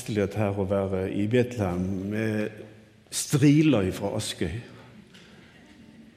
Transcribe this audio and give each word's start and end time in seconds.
Festlig 0.00 0.22
dette 0.22 0.40
her 0.40 0.56
å 0.56 0.64
være 0.64 1.10
i 1.12 1.26
Betlehem 1.28 1.82
med 2.08 2.62
striler 3.12 3.90
fra 3.92 4.14
Askøy. 4.16 4.54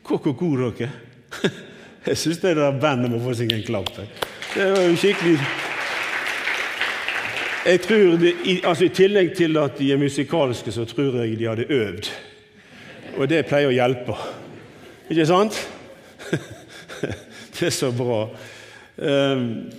Hvor, 0.07 0.23
gode 0.23 0.69
dere 0.77 0.87
er! 1.43 1.57
Jeg 2.05 2.19
syns 2.19 2.39
det 2.39 2.53
der 2.55 2.79
bandet 2.79 3.11
må 3.11 3.19
få 3.23 3.33
seg 3.35 3.51
en 3.51 3.63
klapp. 3.63 3.91
Det 3.95 4.65
var 4.71 4.81
jo 4.83 4.95
skikkelig 4.99 5.37
Jeg 7.63 7.79
tror 7.83 8.17
det, 8.19 8.33
altså 8.67 8.85
I 8.85 8.95
tillegg 8.95 9.35
til 9.35 9.59
at 9.59 9.77
de 9.79 9.91
er 9.91 9.99
musikalske, 9.99 10.71
så 10.71 10.83
tror 10.87 11.21
jeg 11.21 11.37
de 11.39 11.47
hadde 11.47 11.67
øvd. 11.67 12.09
Og 13.17 13.29
det 13.31 13.45
pleier 13.47 13.71
å 13.71 13.75
hjelpe. 13.75 14.15
Ikke 15.09 15.27
sant? 15.27 15.59
Det 17.53 17.67
er 17.67 17.75
så 17.75 17.91
bra. 17.95 18.25
Um, 18.97 19.69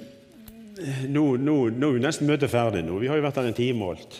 nå, 0.75 1.25
nå, 1.39 1.57
nå 1.71 1.89
er 1.89 1.99
vi 1.99 2.03
nesten 2.03 2.29
møtet 2.29 2.51
ferdig. 2.51 2.85
nå. 2.85 2.99
Vi 2.99 3.11
har 3.11 3.19
jo 3.19 3.27
vært 3.27 3.41
her 3.41 3.51
en 3.51 3.57
time 3.57 3.87
og 3.87 3.97
alt. 3.97 4.17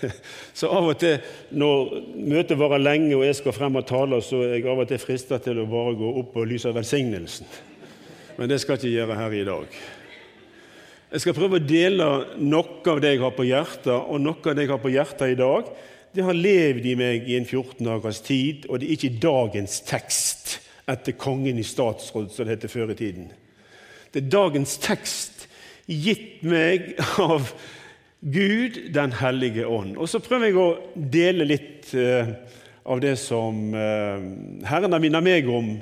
Så 0.56 0.68
av 0.72 0.86
og 0.88 0.96
til 1.00 1.18
når 1.56 1.90
møtet 2.16 2.58
varer 2.60 2.80
lenge 2.80 3.12
og 3.16 3.24
jeg 3.26 3.36
skal 3.36 3.56
frem 3.56 3.76
og 3.76 3.86
tale, 3.88 4.20
så 4.24 4.40
er 4.46 4.54
jeg 4.56 4.68
av 4.72 4.80
og 4.80 4.88
til 4.88 5.00
frista 5.02 5.38
til 5.42 5.60
å 5.60 5.68
bare 5.68 5.96
gå 5.98 6.12
opp 6.22 6.38
og 6.40 6.48
lyse 6.48 6.72
velsignelsen. 6.72 7.48
Men 8.38 8.48
det 8.48 8.60
skal 8.62 8.76
jeg 8.76 8.80
ikke 8.80 8.94
gjøre 8.94 9.18
her 9.18 9.36
i 9.36 9.44
dag. 9.48 9.78
Jeg 11.10 11.24
skal 11.24 11.36
prøve 11.36 11.58
å 11.58 11.66
dele 11.66 12.08
noe 12.38 12.92
av 12.92 13.00
det 13.02 13.12
jeg 13.12 13.22
har 13.24 13.34
på 13.36 13.44
hjertet, 13.48 13.92
og 13.92 14.20
noe 14.22 14.40
av 14.40 14.56
det 14.56 14.64
jeg 14.64 14.72
har 14.72 14.80
på 14.80 14.94
hjertet 14.94 15.34
i 15.34 15.38
dag, 15.40 15.68
det 16.14 16.24
har 16.26 16.38
levd 16.38 16.86
i 16.86 16.96
meg 16.98 17.28
i 17.28 17.36
en 17.38 17.46
14 17.46 17.84
dagers 17.86 18.22
tid, 18.24 18.64
og 18.70 18.80
det 18.80 18.88
er 18.88 18.96
ikke 18.96 19.20
dagens 19.22 19.80
tekst 19.86 20.56
etter 20.90 21.14
Kongen 21.18 21.58
i 21.60 21.66
statsråd, 21.66 22.30
som 22.32 22.46
det 22.46 22.56
heter 22.56 22.72
før 22.72 22.94
i 22.94 22.98
tiden. 22.98 23.28
Det 24.10 24.24
er 24.24 24.32
dagens 24.32 24.74
tekst 24.82 25.46
gitt 25.86 26.42
meg 26.46 26.96
av 27.22 27.52
Gud 28.20 28.78
den 28.92 29.12
hellige 29.16 29.66
ånd. 29.66 29.94
Og 29.96 30.08
Så 30.10 30.20
prøver 30.22 30.50
jeg 30.50 30.58
å 30.58 30.70
dele 30.94 31.46
litt 31.46 31.92
eh, 31.94 32.32
av 32.84 33.00
det 33.02 33.14
som 33.22 33.70
eh, 33.74 34.26
Herren 34.66 34.96
har 34.96 35.02
minnet 35.02 35.24
meg 35.24 35.48
om 35.50 35.76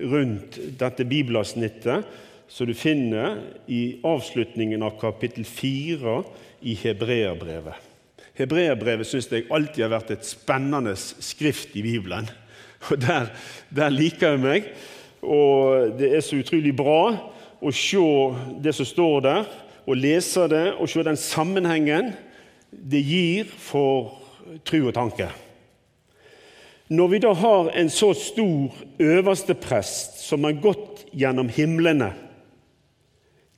rundt 0.00 0.58
dette 0.80 1.06
bibelavsnittet, 1.08 2.04
som 2.50 2.66
du 2.66 2.74
finner 2.74 3.38
i 3.70 4.00
avslutningen 4.04 4.82
av 4.84 4.96
kapittel 5.00 5.46
4 5.46 6.20
i 6.66 6.76
Hebreerbrevet. 6.82 7.88
Hebreerbrevet 8.40 9.08
syns 9.08 9.28
jeg 9.30 9.48
alltid 9.52 9.84
har 9.86 9.92
vært 9.96 10.14
et 10.14 10.26
spennende 10.26 10.94
skrift 10.98 11.76
i 11.78 11.84
Bibelen. 11.86 12.28
Og 12.90 13.00
Der, 13.00 13.32
der 13.72 13.92
liker 13.92 14.34
jeg 14.34 14.44
meg. 14.44 14.72
Og 15.20 15.98
det 16.00 16.14
er 16.16 16.24
så 16.24 16.38
utrolig 16.40 16.72
bra 16.76 17.02
å 17.60 17.72
se 17.74 18.06
det 18.64 18.72
som 18.76 18.88
står 18.88 19.20
der, 19.26 19.44
og 19.86 19.98
lese 19.98 20.46
det 20.50 20.66
og 20.78 20.88
se 20.90 21.04
den 21.04 21.18
sammenhengen 21.18 22.12
det 22.70 23.00
gir 23.02 23.48
for 23.50 24.16
tru 24.64 24.82
og 24.86 24.94
tanke. 24.96 25.30
Når 26.90 27.08
vi 27.12 27.20
da 27.22 27.30
har 27.38 27.70
en 27.78 27.90
så 27.90 28.10
stor 28.18 28.74
øverste 28.98 29.54
prest 29.54 30.18
som 30.24 30.44
har 30.44 30.58
gått 30.62 31.04
gjennom 31.14 31.50
himlene, 31.52 32.10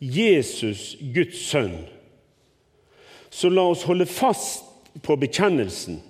Jesus, 0.03 0.97
Guds 1.15 1.41
sønn, 1.49 1.79
så 3.33 3.49
la 3.49 3.65
oss 3.71 3.87
holde 3.89 4.05
fast 4.11 4.67
på 5.01 5.17
bekjennelsen. 5.17 6.03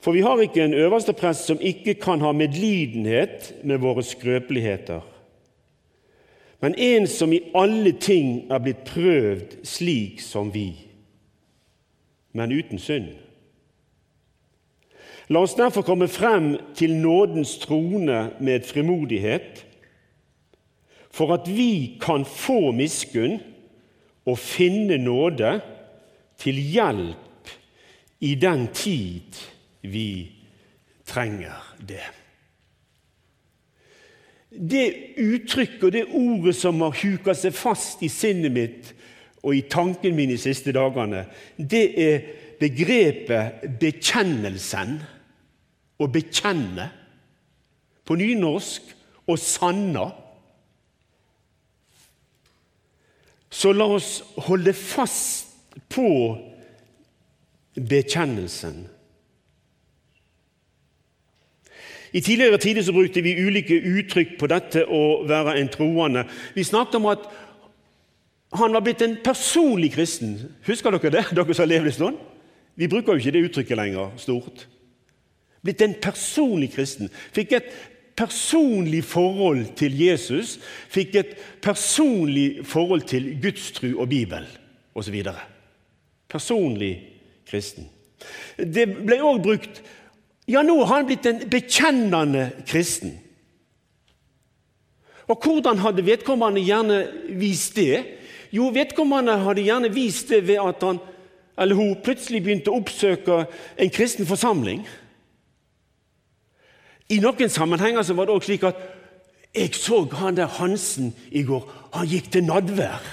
For 0.00 0.16
vi 0.16 0.22
har 0.24 0.40
ikke 0.40 0.62
en 0.64 0.76
øverste 0.76 1.12
prest 1.16 1.48
som 1.48 1.60
ikke 1.60 1.96
kan 2.00 2.22
ha 2.24 2.32
medlidenhet 2.36 3.52
med 3.64 3.82
våre 3.84 4.04
skrøpeligheter, 4.04 5.02
men 6.64 6.74
en 6.80 7.04
som 7.06 7.32
i 7.32 7.42
alle 7.52 7.90
ting 8.00 8.46
er 8.48 8.62
blitt 8.64 8.86
prøvd 8.88 9.58
slik 9.68 10.22
som 10.24 10.48
vi, 10.54 10.70
men 12.32 12.54
uten 12.56 12.80
synd. 12.80 13.10
La 15.28 15.42
oss 15.44 15.58
derfor 15.58 15.84
komme 15.84 16.08
frem 16.08 16.54
til 16.72 16.96
nådens 16.96 17.58
trone 17.60 18.30
med 18.40 18.64
frimodighet, 18.64 19.60
for 21.12 21.36
at 21.36 21.52
vi 21.52 22.00
kan 22.00 22.24
få 22.24 22.72
miskunn 22.72 23.36
og 24.24 24.40
finne 24.40 24.96
nåde 25.04 25.58
til 26.40 26.64
hjelp 26.72 27.54
i 28.24 28.34
den 28.40 28.70
tid 28.72 29.44
vi 29.84 30.08
trenger 31.04 31.60
det. 31.76 32.23
Det 34.54 35.16
uttrykket 35.18 35.84
og 35.84 35.92
det 35.92 36.04
ordet 36.14 36.54
som 36.56 36.82
har 36.84 36.94
huka 37.00 37.34
seg 37.34 37.54
fast 37.56 38.02
i 38.06 38.10
sinnet 38.12 38.54
mitt 38.54 38.92
og 39.44 39.56
i 39.56 39.64
tanken 39.68 40.14
min 40.16 40.30
de 40.30 40.38
siste 40.40 40.72
dagene, 40.72 41.26
det 41.58 41.84
er 42.00 42.20
begrepet 42.60 43.66
'bekjennelsen'. 43.80 45.00
Å 45.94 46.06
bekjenne. 46.10 46.88
På 48.04 48.16
nynorsk 48.18 48.82
å 49.30 49.36
sanna. 49.38 50.08
Så 53.50 53.72
la 53.72 53.86
oss 53.94 54.18
holde 54.48 54.74
fast 54.74 55.78
på 55.88 56.08
bekjennelsen. 57.78 58.88
I 62.14 62.20
tidligere 62.22 62.58
tider 62.62 62.82
så 62.86 62.92
brukte 62.94 63.22
vi 63.24 63.34
ulike 63.42 63.74
uttrykk 63.74 64.36
på 64.38 64.46
dette 64.50 64.84
å 64.86 65.24
være 65.26 65.56
en 65.58 65.70
troende. 65.72 66.22
Vi 66.54 66.62
snakket 66.66 67.00
om 67.00 67.08
at 67.10 67.24
han 68.54 68.74
var 68.76 68.84
blitt 68.86 69.02
en 69.02 69.16
personlig 69.24 69.90
kristen. 69.96 70.36
Husker 70.68 70.94
dere 70.94 71.10
det, 71.16 71.24
dere 71.34 71.56
som 71.56 71.64
har 71.64 71.72
levd 71.72 71.90
en 71.90 71.96
stund? 71.96 72.20
Vi 72.78 72.86
bruker 72.90 73.14
jo 73.14 73.22
ikke 73.22 73.34
det 73.34 73.42
uttrykket 73.48 73.80
lenger 73.80 74.12
stort. 74.22 74.68
Blitt 75.64 75.82
en 75.82 75.96
personlig 76.02 76.70
kristen. 76.76 77.10
Fikk 77.34 77.56
et 77.58 77.72
personlig 78.14 79.02
forhold 79.10 79.72
til 79.78 79.96
Jesus. 79.98 80.58
Fikk 80.92 81.18
et 81.18 81.34
personlig 81.62 82.62
forhold 82.62 83.08
til 83.10 83.32
gudstru 83.42 83.96
og 83.96 84.08
Bibel 84.12 84.46
osv. 84.94 85.18
Personlig 86.30 86.94
kristen. 87.50 87.90
Det 88.58 88.86
ble 89.02 89.18
òg 89.18 89.42
brukt 89.42 89.82
ja, 90.46 90.62
nå 90.62 90.76
har 90.84 90.98
han 90.98 91.08
blitt 91.08 91.26
en 91.26 91.44
bekjennende 91.50 92.50
kristen. 92.68 93.16
Og 95.24 95.40
hvordan 95.40 95.80
hadde 95.80 96.04
vedkommende 96.04 96.60
gjerne 96.60 96.98
vist 97.40 97.78
det? 97.78 98.02
Jo, 98.52 98.68
vedkommende 98.74 99.38
hadde 99.40 99.64
gjerne 99.64 99.90
vist 99.94 100.28
det 100.28 100.42
ved 100.48 100.60
at 100.60 100.84
han 100.84 101.00
eller 101.58 101.78
hun 101.78 101.94
plutselig 102.02 102.42
begynte 102.42 102.72
å 102.72 102.80
oppsøke 102.80 103.44
en 103.78 103.92
kristen 103.94 104.26
forsamling. 104.26 104.82
I 107.12 107.20
noen 107.22 107.52
sammenhenger 107.52 108.02
så 108.02 108.16
var 108.18 108.26
det 108.26 108.34
også 108.34 108.50
slik 108.50 108.66
at 108.66 108.80
jeg 109.54 109.76
så 109.78 110.00
han 110.18 110.34
der 110.34 110.50
Hansen 110.50 111.12
i 111.30 111.44
går. 111.46 111.62
Han 111.94 112.08
gikk 112.10 112.32
til 112.34 112.46
nadvær. 112.48 113.04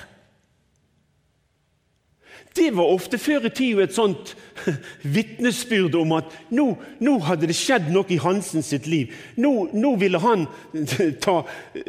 Det 2.53 2.67
var 2.75 2.91
ofte 2.91 3.15
før 3.21 3.47
i 3.47 3.53
tida 3.55 3.85
et 3.85 3.95
sånt 3.95 4.33
vitnesbyrd 5.15 5.95
om 5.95 6.17
at 6.17 6.33
nå, 6.51 6.67
nå, 6.99 7.15
hadde 7.23 7.47
det 7.47 7.55
skjedd 7.55 7.87
noe 7.93 8.07
i 8.11 8.19
Hansen 8.19 8.65
sitt 8.65 8.89
liv. 8.91 9.13
Nå, 9.39 9.69
nå, 9.71 9.93
ville 10.01 10.19
han 10.19 10.47
ta 11.25 11.37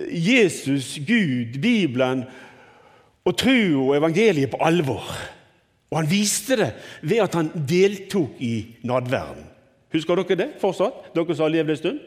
Jesus, 0.06 0.94
Gud, 1.02 1.58
Bibelen 1.62 2.26
og 3.26 3.38
tro 3.38 3.88
og 3.88 3.96
evangeliet 3.98 4.52
på 4.54 4.62
alvor. 4.62 5.10
Og 5.92 5.98
han 5.98 6.10
viste 6.10 6.56
det 6.58 6.70
ved 7.02 7.24
at 7.24 7.34
han 7.36 7.50
deltok 7.68 8.38
i 8.42 8.54
nadværen. 8.86 9.48
Husker 9.92 10.22
dere 10.22 10.38
det 10.38 10.52
fortsatt, 10.62 11.10
dere 11.12 11.34
som 11.34 11.46
har 11.46 11.56
levd 11.58 11.74
en 11.74 11.82
stund? 11.82 11.98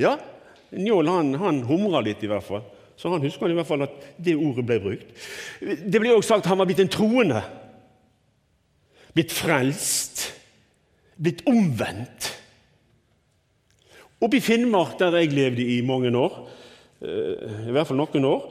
Ja, 0.00 0.16
Njål 0.72 1.08
han, 1.08 1.34
han 1.36 1.58
humra 1.68 2.00
litt, 2.00 2.22
i 2.24 2.30
hvert 2.30 2.46
fall. 2.46 2.62
Så 3.02 3.10
han 3.10 3.24
husker 3.24 3.50
i 3.50 3.54
hvert 3.58 3.66
fall 3.66 3.82
at 3.82 3.94
det 4.22 4.36
ordet 4.38 4.62
ble 4.66 4.78
brukt. 4.78 5.08
Det 5.60 5.98
ble 5.98 6.12
også 6.14 6.36
sagt 6.36 6.44
at 6.44 6.52
han 6.52 6.60
var 6.60 6.68
blitt 6.70 6.84
en 6.84 6.92
troende. 6.92 7.40
Blitt 9.10 9.34
frelst. 9.34 10.28
Blitt 11.18 11.42
omvendt. 11.50 12.28
Oppe 14.22 14.38
i 14.38 14.44
Finnmark, 14.44 14.94
der 15.00 15.16
jeg 15.18 15.32
levde 15.34 15.64
i 15.66 15.80
mange 15.82 16.12
år, 16.14 16.36
eh, 17.02 17.66
i 17.66 17.74
hvert 17.74 17.88
fall 17.88 17.98
noen 17.98 18.28
år, 18.28 18.44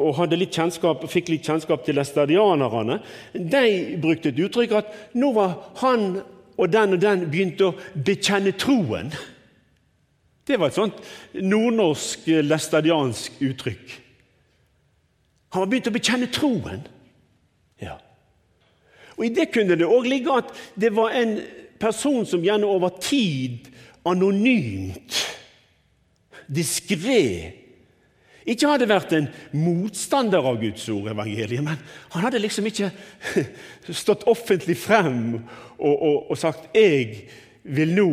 og 0.00 0.32
litt 0.32 0.56
kjennskap, 0.56 1.04
fikk 1.12 1.28
litt 1.28 1.44
kjennskap 1.44 1.84
til 1.84 1.98
læstadianerne, 2.00 3.02
de 3.34 3.98
brukte 4.00 4.32
et 4.32 4.40
uttrykk 4.40 4.72
at 4.78 4.96
nå 5.12 5.34
var 5.36 5.58
han 5.82 6.22
og 6.56 6.72
den 6.72 6.96
og 6.96 7.04
den 7.04 7.26
begynt 7.28 7.60
å 7.60 7.74
bekjenne 7.92 8.56
troen. 8.56 9.12
Det 10.50 10.58
var 10.58 10.72
et 10.72 10.78
sånt 10.78 10.96
nordnorsk, 11.38 12.26
læstadiansk 12.42 13.38
uttrykk. 13.46 13.92
Han 15.54 15.62
var 15.62 15.70
begynt 15.70 15.90
å 15.90 15.94
bekjenne 15.94 16.30
troen. 16.34 16.82
Ja. 17.82 17.96
Og 19.14 19.28
I 19.28 19.32
det 19.34 19.50
kunne 19.54 19.78
det 19.78 19.86
òg 19.86 20.08
ligge 20.10 20.40
at 20.42 20.50
det 20.74 20.90
var 20.96 21.14
en 21.14 21.38
person 21.80 22.26
som 22.26 22.42
gjerne 22.44 22.66
over 22.66 22.98
tid 23.02 23.70
anonymt, 24.08 25.22
diskré 26.50 27.22
ikke 28.50 28.70
hadde 28.70 28.88
vært 28.88 29.12
en 29.14 29.28
motstander 29.54 30.46
av 30.48 30.56
Guds 30.62 30.86
ord, 30.90 31.10
evangeliet, 31.12 31.62
men 31.62 31.78
han 32.14 32.24
hadde 32.24 32.40
liksom 32.42 32.66
ikke 32.70 32.88
stått 34.02 34.24
offentlig 34.30 34.78
frem 34.80 35.36
og, 35.76 35.92
og, 35.94 36.16
og 36.32 36.38
sagt 36.40 36.72
'Jeg 36.74 37.28
vil 37.62 37.94
nå 37.94 38.10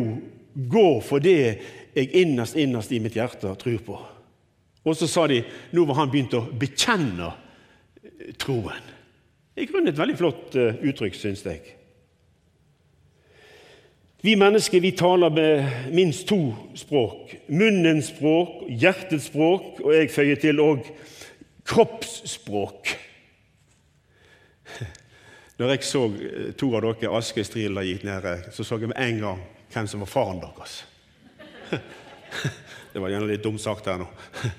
gå 0.69 0.87
for 1.05 1.23
det 1.23 1.61
jeg 1.97 2.13
innerst, 2.13 2.55
innerst 2.55 2.93
i 2.93 3.01
mitt 3.01 3.17
hjerte 3.17 3.55
tror 3.57 3.81
på'. 3.85 4.03
Og 4.85 4.95
så 4.95 5.07
sa 5.07 5.27
de 5.27 5.41
nå 5.71 5.85
var 5.85 5.95
han 5.95 6.11
begynt 6.11 6.37
å 6.37 6.45
bekjenne 6.51 7.31
troen. 8.39 8.93
I 9.57 9.65
grunnen 9.65 9.91
et 9.91 9.99
veldig 9.99 10.17
flott 10.17 10.55
eh, 10.55 10.77
uttrykk, 10.85 11.15
syns 11.17 11.43
jeg. 11.45 11.61
Vi 14.21 14.35
mennesker 14.35 14.81
vi 14.81 14.91
taler 14.97 15.29
med 15.33 15.93
minst 15.93 16.27
to 16.29 16.53
språk. 16.77 17.35
Munnens 17.47 18.11
språk, 18.13 18.63
hjertets 18.69 19.29
språk, 19.31 19.81
og 19.83 19.93
jeg 19.93 20.11
føyer 20.13 20.41
til 20.41 20.61
òg 20.61 20.87
kroppsspråk. 21.67 22.93
Når 25.57 25.73
jeg 25.73 25.87
så 25.89 26.03
eh, 26.05 26.51
to 26.57 26.69
av 26.77 26.85
dere 26.85 27.15
askestriler 27.17 27.87
gikk 27.87 28.05
nede, 28.07 28.37
så 28.53 28.63
så 28.63 28.77
jeg 28.77 28.93
med 28.93 29.01
en 29.01 29.23
gang 29.25 29.43
hvem 29.73 29.89
som 29.89 30.05
var 30.05 30.11
faren 30.11 30.41
deres. 30.43 30.83
Det 32.93 33.01
var 33.03 33.11
gjerne 33.11 33.29
litt 33.29 33.43
dumt 33.45 33.61
sagt 33.61 33.89
her 33.89 34.01
nå. 34.01 34.09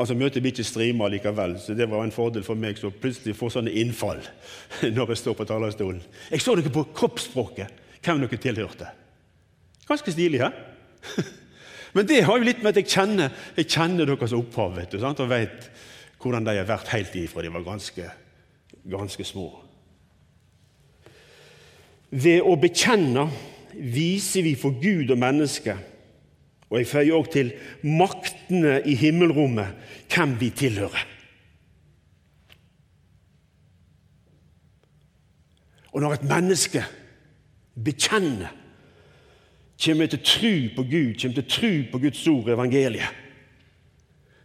Altså, 0.00 0.14
Møtet 0.16 0.40
blir 0.40 0.54
ikke 0.54 0.64
streama 0.64 1.08
likevel, 1.12 1.56
så 1.60 1.74
det 1.76 1.84
var 1.90 2.04
en 2.06 2.14
fordel 2.14 2.44
for 2.46 2.56
meg 2.56 2.78
som 2.78 2.94
plutselig 3.02 3.34
får 3.36 3.50
sånne 3.56 3.72
innfall 3.82 4.22
når 4.96 5.12
jeg 5.12 5.20
står 5.20 5.36
på 5.36 5.46
talerstolen. 5.50 5.98
Jeg 6.30 6.40
så 6.40 6.54
dere 6.56 6.72
på 6.72 6.86
kroppsspråket, 6.96 7.74
hvem 8.00 8.22
dere 8.22 8.38
tilhørte. 8.40 8.88
Ganske 9.90 10.14
stilig, 10.14 10.40
hæ? 10.40 10.52
Men 11.92 12.06
det 12.06 12.22
har 12.24 12.38
jo 12.38 12.46
litt 12.46 12.62
med 12.62 12.72
at 12.72 12.80
jeg 12.80 12.92
kjenner, 12.94 13.34
jeg 13.58 13.68
kjenner 13.74 14.06
deres 14.06 14.34
opphav 14.36 14.76
vet 14.78 14.94
du, 14.94 15.00
sant? 15.02 15.20
og 15.20 15.30
vet 15.32 15.66
hvordan 16.20 16.46
de 16.46 16.54
har 16.60 16.68
vært 16.68 16.92
helt 16.94 17.16
ifra 17.18 17.42
de 17.42 17.52
var 17.52 17.66
ganske, 17.66 18.06
ganske 18.94 19.26
små. 19.26 19.48
Ved 22.10 22.42
å 22.46 22.56
bekjenne 22.60 23.28
viser 23.74 24.44
vi 24.46 24.56
for 24.58 24.76
Gud 24.82 25.10
og 25.10 25.20
mennesket, 25.20 25.78
og 26.70 26.78
jeg 26.78 26.86
føyer 26.86 27.16
òg 27.18 27.30
til 27.34 27.50
maktene 27.82 28.76
i 28.86 28.94
himmelrommet, 28.94 29.74
hvem 30.10 30.36
vi 30.40 30.50
tilhører. 30.54 31.06
Og 35.90 36.02
når 36.04 36.14
et 36.14 36.26
menneske 36.30 36.84
bekjenner 37.74 38.54
kommer 39.80 40.06
til 40.06 40.22
tru 40.22 40.52
på 40.76 40.84
Gud, 40.86 41.14
kommer 41.18 41.40
til 41.40 41.48
tru 41.48 41.72
på 41.90 41.98
Guds 41.98 42.26
ord, 42.28 42.52
evangeliet. 42.54 43.16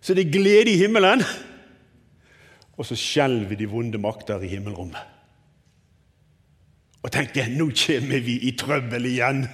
Så 0.02 0.14
det 0.14 0.26
er 0.26 0.32
glede 0.32 0.72
i 0.72 0.78
himmelen, 0.78 1.22
og 2.78 2.86
så 2.86 2.96
skjelver 2.98 3.56
de 3.58 3.70
vonde 3.70 3.98
makter 4.02 4.42
i 4.42 4.48
himmelrommet. 4.48 5.02
Og 7.06 7.12
tenker 7.14 7.52
nå 7.54 7.70
kommer 7.70 8.24
vi 8.26 8.40
i 8.50 8.56
trøbbel 8.58 9.06
igjen. 9.12 9.46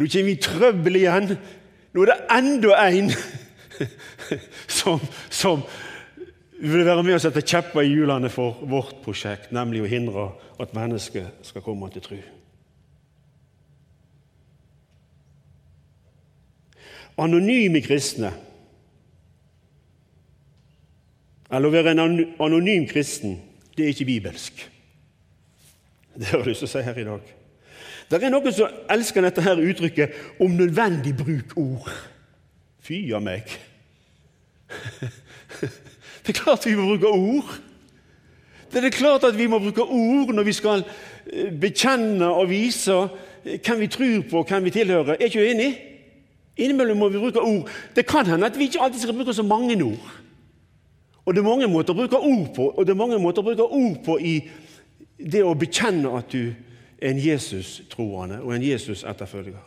Nå 0.00 0.08
kommer 0.08 0.30
vi 0.30 0.32
i 0.32 0.40
trøbbel 0.40 0.96
igjen. 1.02 1.36
Nå 1.92 2.02
er 2.02 2.12
det 2.12 2.18
enda 2.32 2.80
en 2.88 3.12
som, 4.80 5.00
som 5.28 5.62
vil 6.60 6.84
være 6.88 7.04
med 7.04 7.18
og 7.18 7.22
sette 7.22 7.44
kjepper 7.44 7.84
i 7.84 7.92
hjulene 7.92 8.32
for 8.32 8.64
vårt 8.68 9.00
prosjekt, 9.04 9.52
nemlig 9.52 9.84
å 9.84 9.90
hindre 9.92 10.28
at 10.60 10.76
mennesket 10.76 11.44
skal 11.44 11.64
komme 11.64 11.92
til 11.92 12.04
tro. 12.04 12.20
anonyme 17.20 17.82
kristne. 17.84 18.32
Eller 21.50 21.66
å 21.66 21.74
være 21.74 21.94
en 21.94 22.02
anonym 22.40 22.86
kristen, 22.90 23.40
det 23.74 23.86
er 23.86 23.94
ikke 23.94 24.08
bibelsk. 24.12 24.64
Det 26.14 26.30
har 26.30 26.42
jeg 26.42 26.52
lyst 26.52 26.64
til 26.64 26.70
å 26.70 26.72
si 26.72 26.84
her 26.86 27.00
i 27.00 27.06
dag. 27.08 27.36
Det 28.10 28.18
er 28.26 28.32
noen 28.32 28.54
som 28.54 28.78
elsker 28.90 29.22
dette 29.22 29.42
her 29.44 29.60
uttrykket 29.62 30.14
'om 30.40 30.50
nødvendig 30.50 31.16
bruk 31.16 31.56
ord'. 31.56 31.90
Fy 32.82 33.12
av 33.14 33.22
meg. 33.22 33.44
Det 36.26 36.36
er 36.36 36.42
klart 36.42 36.66
vi 36.66 36.74
må 36.74 36.86
bruke 36.86 37.06
ord. 37.06 37.60
Det 38.72 38.84
er 38.84 38.90
klart 38.90 39.24
at 39.24 39.38
vi 39.38 39.46
må 39.46 39.58
bruke 39.58 39.82
ord 39.82 40.34
når 40.34 40.42
vi 40.42 40.52
skal 40.52 40.84
eh, 41.32 41.50
bekjenne 41.60 42.26
og 42.26 42.50
vise 42.50 43.08
hvem 43.42 43.80
vi 43.80 43.86
tror 43.86 44.22
på, 44.30 44.42
hvem 44.42 44.64
vi 44.64 44.70
tilhører. 44.70 45.16
Er 45.16 45.24
ikke 45.26 45.40
du 45.40 45.44
enig? 45.48 45.70
Innimellom 46.56 46.98
må 46.98 47.08
vi 47.08 47.18
bruke 47.18 47.40
ord. 47.40 47.70
Det 47.96 48.06
kan 48.06 48.26
hende 48.26 48.46
at 48.46 48.58
vi 48.58 48.68
ikke 48.68 48.82
alltid 48.82 49.00
skal 49.00 49.14
bruke 49.14 49.34
så 49.34 49.42
mange 49.42 49.84
ord. 49.84 50.10
Og 51.24 51.34
det 51.34 51.40
er 51.40 51.48
mange 51.48 51.68
måter 51.68 51.94
å 51.94 51.96
bruke 51.96 52.18
ord 52.18 52.54
på, 52.54 52.68
og 52.68 52.86
det 52.86 52.92
er 52.92 52.98
mange 53.00 53.18
måter 53.18 53.42
å 53.42 53.48
bruke 53.48 53.64
ord 53.64 53.98
på 54.04 54.18
i 54.18 54.34
det 55.20 55.42
å 55.44 55.54
bekjenne 55.54 56.12
at 56.18 56.32
du 56.32 56.52
en 57.02 57.18
Jesus-troende 57.18 58.40
og 58.42 58.54
en 58.54 58.64
Jesus-etterfølger. 58.64 59.60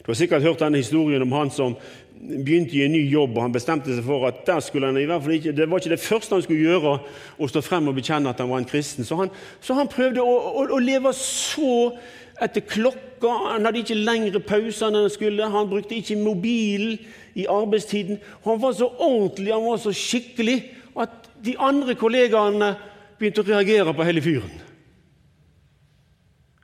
Du 0.00 0.08
har 0.08 0.16
sikkert 0.16 0.42
hørt 0.42 0.62
denne 0.62 0.80
historien 0.80 1.22
om 1.22 1.32
han 1.32 1.50
som 1.52 1.76
begynte 2.20 2.76
i 2.76 2.84
en 2.84 2.92
ny 2.92 3.02
jobb, 3.10 3.36
og 3.36 3.44
han 3.46 3.52
bestemte 3.52 3.92
seg 3.94 4.04
for 4.04 4.26
at 4.28 4.48
ikke, 4.48 5.52
det 5.56 5.66
var 5.70 5.80
ikke 5.80 5.92
det 5.92 6.00
første 6.00 6.34
han 6.34 6.42
skulle 6.44 6.68
gjøre, 6.68 6.94
å 7.38 7.48
stå 7.48 7.62
frem 7.64 7.88
og 7.88 7.96
bekjenne 7.96 8.32
at 8.32 8.40
han 8.40 8.50
var 8.50 8.60
en 8.60 8.68
kristen. 8.68 9.04
Så 9.04 9.16
han, 9.16 9.32
så 9.60 9.76
han 9.76 9.88
prøvde 9.88 10.24
å, 10.24 10.34
å, 10.60 10.66
å 10.76 10.80
leve 10.80 11.12
så 11.16 11.96
etter 12.40 12.64
klokka. 12.64 13.32
Han 13.54 13.68
hadde 13.68 13.82
ikke 13.84 13.98
lengre 14.00 14.40
pauser 14.44 14.88
enn 14.88 15.00
han 15.02 15.12
skulle. 15.12 15.48
Han 15.52 15.68
brukte 15.70 15.96
ikke 15.96 16.18
mobilen 16.20 16.98
i 17.36 17.46
arbeidstiden. 17.48 18.20
Han 18.44 18.60
var 18.60 18.76
så 18.76 18.88
ordentlig, 18.88 19.52
han 19.52 19.68
var 19.68 19.80
så 19.80 19.92
skikkelig 19.96 20.58
at 21.00 21.30
de 21.44 21.56
andre 21.60 21.96
kollegaene 21.96 22.74
begynte 23.20 23.44
å 23.44 23.48
reagere 23.48 23.94
på 23.96 24.08
hele 24.08 24.24
fyren. 24.24 24.69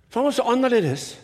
For 0.09 0.21
han 0.21 0.25
var 0.25 0.37
så 0.37 0.43
annerledes. 0.43 1.21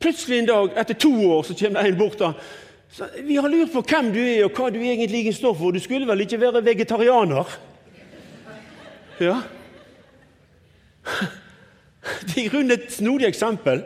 Plutselig 0.00 0.38
en 0.38 0.46
dag, 0.46 0.74
etter 0.76 0.94
to 1.00 1.12
år, 1.30 1.42
så 1.42 1.56
kommer 1.58 1.86
en 1.86 1.98
bort 1.98 2.20
og 2.20 2.34
Vi 3.24 3.36
har 3.36 3.48
lurt 3.48 3.72
på 3.72 3.82
hvem 3.82 4.12
du 4.14 4.20
er, 4.20 4.44
og 4.44 4.52
hva 4.54 4.68
du 4.70 4.78
egentlig 4.78 5.34
står 5.34 5.54
for. 5.58 5.72
Du 5.74 5.80
skulle 5.82 6.06
vel 6.06 6.20
ikke 6.20 6.40
være 6.40 6.64
vegetarianer? 6.64 7.56
Ja. 9.20 9.40
Det 12.28 12.36
er 12.36 12.44
i 12.44 12.48
grunnen 12.52 12.70
et 12.70 12.92
snodig 12.92 13.26
eksempel. 13.26 13.80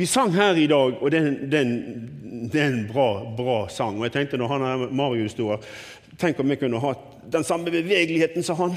Vi 0.00 0.06
sang 0.06 0.32
her 0.32 0.56
i 0.56 0.66
dag, 0.66 0.94
og 0.96 1.10
det 1.12 1.18
er 1.20 2.64
en, 2.64 2.86
bra, 2.88 3.08
bra, 3.36 3.56
sang. 3.68 3.98
Og 3.98 4.06
jeg 4.06 4.14
tenkte 4.14 4.38
når 4.40 4.48
han 4.54 4.62
er 4.64 4.94
Marius 4.96 5.34
sto 5.36 5.50
her, 5.50 5.66
Tenk 6.20 6.40
om 6.40 6.48
jeg 6.52 6.60
kunne 6.62 6.80
hatt 6.80 7.02
den 7.32 7.44
samme 7.44 7.68
bevegeligheten 7.72 8.44
som 8.44 8.56
han. 8.62 8.72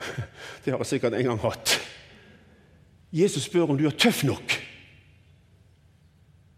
Det 0.64 0.72
har 0.72 0.80
jeg 0.80 0.90
sikkert 0.94 1.18
en 1.18 1.28
gang 1.28 1.42
hatt. 1.44 1.74
Jesus 3.12 3.50
spør 3.50 3.74
om 3.74 3.76
du 3.76 3.84
er 3.88 4.00
tøff 4.00 4.22
nok 4.24 4.56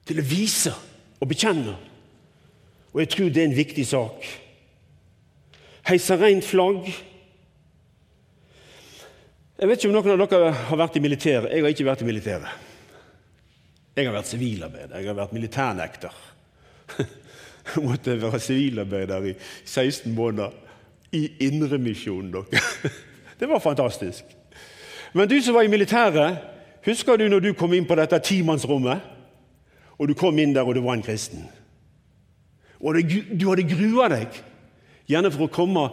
til 0.06 0.22
å 0.22 0.28
vise 0.30 0.76
og 1.18 1.34
bekjenne. 1.34 1.74
Og 2.94 3.02
jeg 3.02 3.14
tror 3.16 3.34
det 3.34 3.44
er 3.44 3.50
en 3.50 3.58
viktig 3.58 3.88
sak. 3.96 4.32
Heise 5.90 6.22
rent 6.22 6.46
flagg 6.46 6.86
jeg 9.58 9.68
vet 9.68 9.78
ikke 9.82 9.90
om 9.90 9.98
noen 9.98 10.14
av 10.14 10.26
dere 10.38 10.58
har 10.70 10.84
vært 10.86 10.94
i 10.96 11.08
militæret. 11.10 11.50
Jeg 11.50 11.66
har 11.66 11.74
ikke 11.74 11.90
vært 11.90 12.06
i 12.06 12.12
militæret. 12.14 12.69
Jeg 14.00 14.08
har 14.08 14.16
vært 14.16 14.30
sivilarbeider. 14.30 14.96
Jeg 14.96 15.10
har 15.10 15.16
vært 15.18 15.32
militærnekter. 15.36 16.14
Jeg 17.70 17.82
måtte 17.84 18.14
være 18.22 18.40
sivilarbeider 18.40 19.26
i 19.28 19.34
16 19.64 20.14
måneder 20.14 20.54
i 21.12 21.26
Indremisjonen, 21.46 22.32
dere. 22.32 22.62
Det 23.40 23.48
var 23.48 23.60
fantastisk. 23.60 24.24
Men 25.12 25.28
du 25.28 25.36
som 25.42 25.54
var 25.54 25.62
i 25.62 25.72
militæret, 25.72 26.38
husker 26.84 27.16
du 27.16 27.26
når 27.28 27.44
du 27.44 27.52
kom 27.52 27.72
inn 27.76 27.84
på 27.88 27.96
dette 27.98 28.18
timannsrommet? 28.24 29.04
Og 29.98 30.08
du 30.08 30.14
kom 30.16 30.38
inn 30.38 30.54
der, 30.56 30.64
og 30.64 30.74
du 30.74 30.80
var 30.80 30.96
en 30.96 31.04
kristen. 31.04 31.44
Og 32.80 32.96
du 32.96 33.44
hadde 33.50 33.68
grua 33.68 34.08
deg, 34.08 34.40
gjerne 35.08 35.32
for 35.34 35.44
å 35.44 35.52
komme 35.52 35.84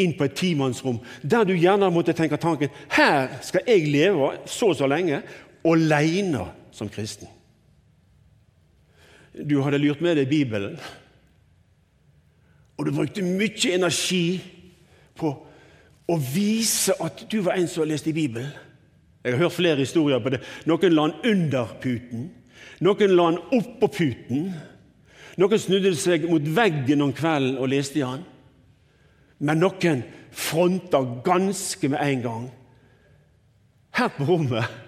inn 0.00 0.14
på 0.16 0.24
et 0.24 0.36
timannsrom 0.40 1.02
der 1.20 1.44
du 1.44 1.52
gjerne 1.52 1.90
måtte 1.92 2.14
tenke 2.16 2.38
tanken 2.40 2.72
her 2.94 3.26
skal 3.44 3.66
jeg 3.68 3.90
leve 3.92 4.30
så 4.48 4.70
og 4.72 4.78
så 4.78 4.88
lenge 4.88 5.20
alene 5.68 6.46
som 6.72 6.88
kristen. 6.88 7.28
Du 9.32 9.60
hadde 9.64 9.80
lurt 9.80 10.02
med 10.04 10.18
deg 10.20 10.28
Bibelen, 10.28 10.76
og 12.76 12.86
du 12.86 12.92
brukte 12.92 13.24
mye 13.24 13.72
energi 13.74 14.40
på 15.16 15.30
å 16.08 16.18
vise 16.18 16.96
at 17.00 17.24
du 17.30 17.38
var 17.44 17.56
en 17.56 17.68
som 17.70 17.86
leste 17.88 18.12
Bibelen. 18.12 18.50
Jeg 19.22 19.36
har 19.36 19.44
hørt 19.44 19.54
flere 19.54 19.78
historier 19.78 20.18
på 20.18 20.32
det. 20.34 20.40
Noen 20.66 20.96
la 20.96 21.04
den 21.08 21.30
under 21.30 21.76
puten. 21.82 22.24
Noen 22.82 23.14
la 23.14 23.28
den 23.30 23.60
oppå 23.60 23.88
puten. 23.94 24.48
Noen 25.38 25.62
snudde 25.62 25.94
seg 25.96 26.26
mot 26.28 26.42
veggen 26.56 27.04
om 27.04 27.12
kvelden 27.14 27.60
og 27.62 27.70
leste 27.70 28.00
i 28.00 28.04
han. 28.06 28.24
Men 29.38 29.62
noen 29.62 30.02
fronta 30.32 31.04
ganske 31.24 31.92
med 31.92 32.02
en 32.02 32.26
gang. 32.26 32.50
Her 33.94 34.10
på 34.16 34.26
rommet 34.26 34.80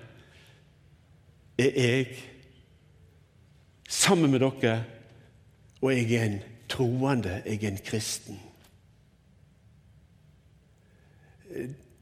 er 1.60 1.70
jeg 1.78 2.33
sammen 3.94 4.32
med 4.32 4.42
dere, 4.42 4.80
og 5.82 5.92
jeg 5.92 6.10
er 6.16 6.26
en 6.26 6.40
troende, 6.70 7.38
jeg 7.44 7.60
er 7.62 7.70
en 7.70 7.84
kristen. 7.84 8.40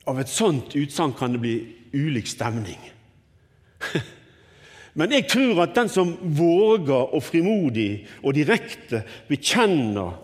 Av 0.09 0.19
et 0.19 0.33
sånt 0.33 0.75
utsagn 0.79 1.15
kan 1.19 1.35
det 1.35 1.43
bli 1.43 1.57
ulik 1.93 2.31
stemning. 2.31 2.81
Men 4.99 5.13
jeg 5.15 5.29
tror 5.33 5.63
at 5.65 5.77
den 5.77 5.89
som 5.89 6.13
våger 6.37 7.15
og 7.17 7.23
frimodig 7.25 8.05
og 8.21 8.35
direkte 8.37 9.03
bekjenner 9.29 10.19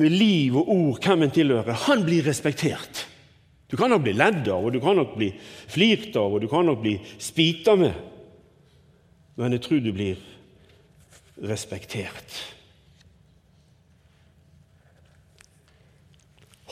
med 0.00 0.14
liv 0.14 0.56
og 0.56 0.70
ord 0.72 1.02
hvem 1.04 1.26
en 1.26 1.34
tilhører, 1.34 1.76
han 1.86 2.04
blir 2.06 2.24
respektert. 2.24 3.06
Du 3.68 3.76
kan 3.76 3.92
nok 3.92 4.04
bli 4.04 4.14
ledd 4.16 4.48
av, 4.52 4.64
og 4.64 4.72
du 4.72 4.80
kan 4.84 4.96
nok 4.96 5.14
bli 5.16 5.30
flirt 5.72 6.16
av, 6.20 6.34
og 6.34 6.42
du 6.44 6.48
kan 6.48 6.66
nok 6.68 6.80
bli 6.84 6.96
spita 7.20 7.76
med. 7.80 8.11
Men 9.36 9.52
jeg 9.52 9.62
tror 9.64 9.80
du 9.80 9.92
blir 9.92 10.20
respektert. 11.42 12.56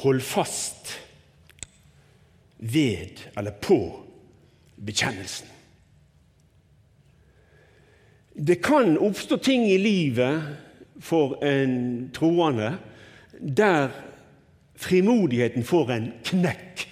Hold 0.03 0.21
fast 0.21 0.93
ved 2.59 3.25
eller 3.37 3.57
på 3.63 3.81
bekjennelsen. 4.77 5.49
Det 8.35 8.63
kan 8.63 8.99
oppstå 8.99 9.37
ting 9.37 9.67
i 9.69 9.79
livet 9.81 10.57
for 11.01 11.41
en 11.45 12.11
troende 12.15 12.77
der 13.41 13.91
frimodigheten 14.81 15.65
får 15.65 15.93
en 15.93 16.13
knekk. 16.25 16.87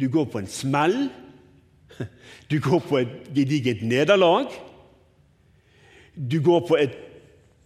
Du 0.00 0.08
går 0.12 0.28
på 0.30 0.38
en 0.38 0.50
smell. 0.50 1.08
Du 2.50 2.60
går 2.62 2.80
på 2.86 2.98
et 3.00 3.14
gedigent 3.34 3.82
nederlag. 3.82 4.52
Du 6.16 6.40
går 6.42 6.62
på 6.68 6.78
et 6.80 6.94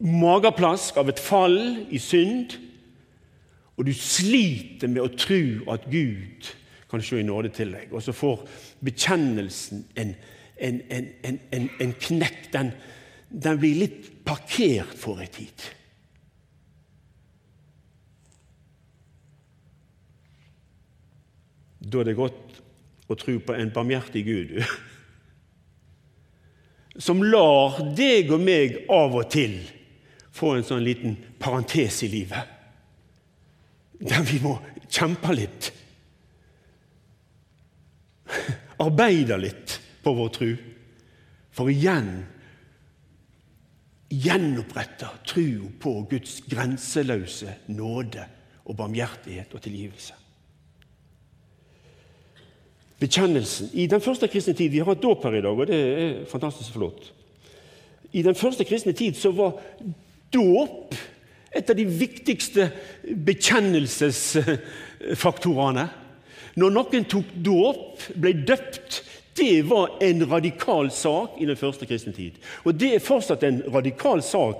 mageplask 0.01 0.97
av 0.97 1.11
et 1.13 1.21
fall 1.21 1.87
i 1.93 2.01
synd. 2.01 2.57
Og 3.77 3.87
du 3.89 3.93
sliter 3.97 4.91
med 4.93 5.05
å 5.05 5.13
tro 5.17 5.43
at 5.73 5.87
Gud 5.93 6.51
kan 6.91 7.03
se 7.05 7.21
i 7.21 7.27
nåde 7.27 7.53
til 7.55 7.73
deg. 7.73 7.93
Og 7.95 8.03
så 8.03 8.13
får 8.17 8.43
bekjennelsen 8.85 9.85
en, 10.01 10.15
en, 10.59 10.81
en, 11.25 11.69
en 11.81 11.93
knekk. 12.07 12.49
Den, 12.53 12.73
den 13.31 13.61
blir 13.61 13.85
litt 13.85 14.11
parkert 14.27 14.97
for 14.99 15.23
en 15.23 15.33
tid. 15.33 15.69
Da 21.81 22.03
er 22.03 22.11
det 22.11 22.19
godt 22.19 22.50
å 23.11 23.19
tro 23.19 23.37
på 23.43 23.57
en 23.57 23.73
barmhjertig 23.75 24.25
Gud 24.26 24.57
som 27.00 27.23
lar 27.25 27.79
deg 27.97 28.31
og 28.35 28.43
meg 28.43 28.81
av 28.90 29.14
og 29.17 29.29
til 29.33 29.61
få 30.35 30.55
en 30.57 30.67
sånn 30.67 30.85
liten 30.85 31.17
parentes 31.40 32.02
i 32.07 32.11
livet. 32.12 32.57
Der 34.00 34.23
vi 34.26 34.38
må 34.43 34.55
kjempe 34.88 35.35
litt. 35.35 35.71
Arbeide 38.81 39.38
litt 39.40 39.76
på 40.05 40.14
vår 40.17 40.31
tro. 40.37 40.50
For 41.57 41.73
igjen 41.73 42.12
gjenopprette 44.11 45.11
troa 45.29 45.69
på 45.83 45.95
Guds 46.11 46.40
grenseløse 46.50 47.61
nåde 47.75 48.25
og 48.64 48.76
barmhjertighet 48.79 49.52
og 49.55 49.62
tilgivelse 49.64 50.17
bekjennelsen. 53.00 53.71
I 53.73 53.87
den 53.90 54.00
første 54.04 54.28
kristne 54.28 54.54
tid 54.57 54.71
Vi 54.73 54.78
har 54.85 54.92
et 54.92 55.02
dåp 55.02 55.25
her 55.25 55.35
i 55.38 55.45
dag, 55.45 55.59
og 55.59 55.66
det 55.66 55.76
er 55.76 56.25
fantastisk 56.30 56.73
flott. 56.76 57.12
I 58.12 58.23
den 58.26 58.35
første 58.35 58.64
kristne 58.66 58.92
tid 58.97 59.14
så 59.16 59.30
var 59.33 59.52
dåp 60.35 60.95
et 61.50 61.71
av 61.71 61.76
de 61.76 61.85
viktigste 61.85 62.71
bekjennelsesfaktorene. 63.26 65.88
Når 66.59 66.71
noen 66.75 67.04
tok 67.11 67.25
dåp, 67.42 68.00
ble 68.19 68.33
døpt, 68.47 69.04
det 69.38 69.62
var 69.71 69.88
en 70.02 70.30
radikal 70.30 70.90
sak 70.92 71.30
i 71.40 71.47
den 71.49 71.57
første 71.57 71.87
kristne 71.88 72.12
tid. 72.12 72.33
Og 72.66 72.75
det 72.78 72.95
er 72.97 73.00
fortsatt 73.02 73.42
en 73.47 73.62
radikal 73.73 74.23
sak 74.23 74.57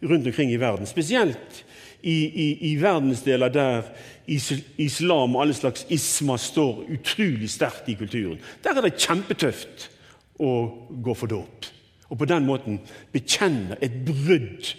rundt 0.00 0.26
omkring 0.26 0.52
i 0.52 0.60
verden. 0.60 0.86
Spesielt 0.88 1.64
i, 2.02 2.18
i, 2.26 2.48
i 2.70 2.74
verdensdeler 2.80 3.52
der 3.52 3.90
islam 4.30 5.34
og 5.36 5.42
alle 5.42 5.56
slags 5.56 5.86
isma 5.90 6.36
står 6.38 6.84
utrolig 6.94 7.50
sterkt 7.50 7.88
i 7.90 7.96
kulturen. 7.98 8.38
Der 8.64 8.76
er 8.76 8.86
det 8.86 8.98
kjempetøft 9.00 9.88
å 10.40 10.52
gå 11.02 11.16
for 11.18 11.30
dåp. 11.30 11.68
Og 12.10 12.18
på 12.18 12.28
den 12.30 12.46
måten 12.46 12.80
bekjenne 13.12 13.78
et 13.82 14.00
brudd 14.06 14.72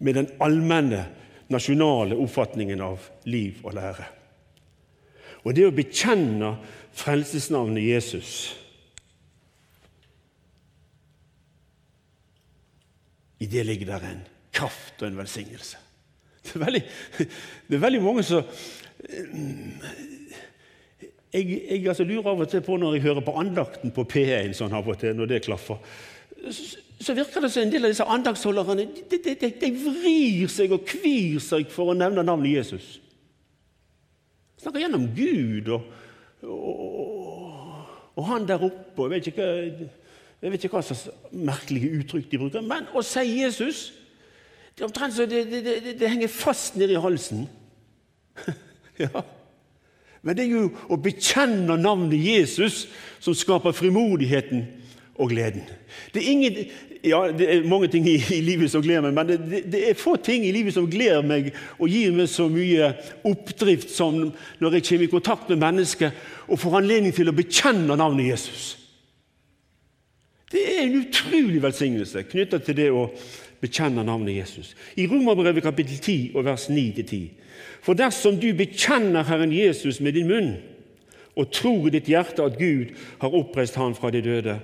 med 0.00 0.16
den 0.16 0.30
allmenne 0.42 1.04
nasjonale 1.50 2.18
oppfatningen 2.18 2.82
av 2.84 3.10
liv 3.26 3.58
og 3.64 3.74
lære. 3.78 4.06
Og 5.44 5.54
det 5.56 5.66
å 5.66 5.74
bekjenne 5.74 6.54
frelsesnavnet 7.00 7.86
Jesus 7.86 8.32
I 13.40 13.46
det 13.48 13.62
ligger 13.64 13.88
der 13.94 14.02
en 14.04 14.18
kraft 14.52 15.02
og 15.02 15.08
en 15.08 15.18
velsignelse. 15.20 15.78
Det 16.44 16.54
er 16.56 16.64
veldig, 16.64 16.82
det 17.68 17.76
er 17.76 17.82
veldig 17.82 18.02
mange 18.02 18.22
som 18.24 18.42
jeg, 21.32 21.44
jeg 21.70 21.88
altså 21.88 22.04
lurer 22.04 22.30
av 22.32 22.40
og 22.42 22.48
til 22.50 22.62
på 22.64 22.78
når 22.80 22.96
jeg 22.96 23.04
hører 23.04 23.24
på 23.26 23.36
andakten 23.38 23.92
på 23.94 24.04
P1 24.08 24.56
sånn 24.58 24.74
av 24.76 24.88
og 24.88 24.98
til, 25.00 25.14
når 25.16 25.30
det 25.30 25.42
klaffer, 25.44 25.78
så, 26.50 27.14
virker 27.14 27.44
det 27.44 27.52
som 27.52 27.62
en 27.62 27.72
del 27.72 27.86
av 27.86 27.92
disse 27.92 28.08
andaktsholderne 28.16 28.88
de, 28.88 29.04
de, 29.12 29.34
de, 29.36 29.52
de, 29.60 29.70
vrir 29.84 30.50
seg 30.52 30.72
og 30.74 30.84
kvir 30.88 31.38
seg 31.44 31.70
for 31.72 31.92
å 31.92 31.96
nevne 31.96 32.24
navnet 32.24 32.56
Jesus. 32.56 32.88
Snakker 34.60 34.84
gjennom 34.84 35.06
Gud 35.16 35.70
og, 35.76 35.86
og, 36.48 37.80
og 38.16 38.28
han 38.32 38.48
der 38.48 38.64
oppe 38.66 39.06
og 39.06 39.16
jeg 39.16 39.90
jeg 40.40 40.54
vet 40.54 40.62
ikke 40.64 40.78
hva 40.78 40.84
slags 40.84 41.10
merkelige 41.36 41.98
uttrykk 42.00 42.30
de 42.30 42.38
bruker. 42.40 42.62
Men 42.64 42.86
å 42.96 43.02
si 43.04 43.26
Jesus 43.42 43.90
det 44.74 44.84
er 44.84 44.88
omtrent 44.88 45.16
så 45.16 45.26
det, 45.28 45.44
det, 45.50 45.64
det, 45.66 45.94
det 46.00 46.08
henger 46.08 46.32
fast 46.32 46.78
nedi 46.80 46.96
halsen. 47.00 47.46
ja. 49.02 49.24
Men 50.22 50.36
det 50.36 50.44
er 50.44 50.52
jo 50.52 50.66
å 50.92 50.98
bekjenne 51.00 51.78
navnet 51.80 52.20
Jesus 52.20 52.84
som 53.22 53.36
skaper 53.36 53.76
frimodigheten 53.76 54.66
og 55.20 55.32
gleden. 55.32 55.64
Det 56.14 56.22
er, 56.22 56.30
ingen, 56.32 56.58
ja, 57.04 57.20
det 57.32 57.48
er 57.52 57.68
mange 57.68 57.88
ting 57.92 58.06
i, 58.08 58.16
i 58.32 58.40
livet 58.44 58.72
som 58.72 58.82
gleder 58.84 59.08
meg, 59.08 59.16
men 59.16 59.30
det, 59.50 59.62
det, 59.72 59.82
er 59.90 59.98
få 59.98 60.14
ting 60.20 60.44
i 60.46 60.52
livet 60.54 60.76
som 60.76 60.88
gleder 60.90 61.24
meg 61.26 61.50
og 61.78 61.88
gir 61.92 62.12
meg 62.16 62.28
så 62.32 62.48
mye 62.52 62.92
oppdrift 63.28 63.92
som 63.92 64.22
når 64.60 64.78
jeg 64.78 64.86
kommer 64.88 65.08
i 65.08 65.14
kontakt 65.14 65.52
med 65.52 65.60
mennesker 65.64 66.14
og 66.48 66.60
får 66.60 66.78
anledning 66.80 67.16
til 67.16 67.32
å 67.32 67.36
bekjenne 67.36 67.96
navnet 68.00 68.32
Jesus. 68.32 68.70
Det 70.50 70.62
er 70.66 70.82
en 70.82 70.98
utrolig 70.98 71.60
velsignelse 71.62 72.24
knyttet 72.26 72.64
til 72.66 72.78
det 72.80 72.88
å 72.90 73.06
bekjenner 73.60 74.06
navnet 74.06 74.36
Jesus. 74.36 74.74
I 74.96 75.06
Romerbrevet 75.06 75.62
kapittel 75.62 75.98
10 75.98 76.32
og 76.34 76.44
vers 76.44 76.68
9-10. 76.70 77.20
For 77.84 77.96
dersom 77.96 78.40
du 78.40 78.50
bekjenner 78.56 79.24
Herren 79.28 79.52
Jesus 79.52 80.00
med 80.00 80.16
din 80.16 80.28
munn 80.28 80.52
og 81.38 81.52
tror 81.54 81.88
i 81.88 81.94
ditt 81.94 82.08
hjerte 82.10 82.44
at 82.44 82.58
Gud 82.58 82.92
har 83.20 83.36
oppreist 83.36 83.78
ham 83.80 83.94
fra 83.94 84.10
de 84.10 84.22
døde, 84.24 84.58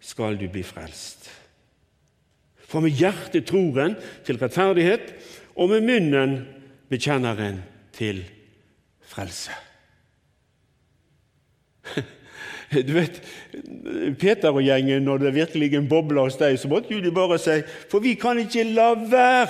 skal 0.00 0.36
du 0.38 0.48
bli 0.50 0.62
frelst. 0.66 1.30
For 2.68 2.84
med 2.84 2.96
hjertet 2.98 3.48
tror 3.48 3.80
en 3.80 3.96
til 4.26 4.38
rettferdighet, 4.40 5.14
og 5.56 5.72
med 5.72 5.86
munnen 5.88 6.36
bekjenner 6.90 7.40
en 7.40 7.62
til 7.96 8.22
frelse. 9.08 9.54
Du 12.88 12.92
vet, 12.92 13.20
Peter 14.20 14.52
og 14.52 14.60
gjengen, 14.60 15.06
når 15.06 15.22
det 15.22 15.34
virkelig 15.38 15.82
bobla 15.88 16.26
hos 16.26 16.36
deg, 16.40 16.58
så 16.60 16.68
måtte 16.68 17.00
de 17.00 17.12
bare 17.14 17.38
si 17.40 17.62
For 17.88 18.04
vi 18.04 18.12
kan 18.20 18.40
ikke 18.42 18.66
la 18.76 18.90
være 18.98 19.48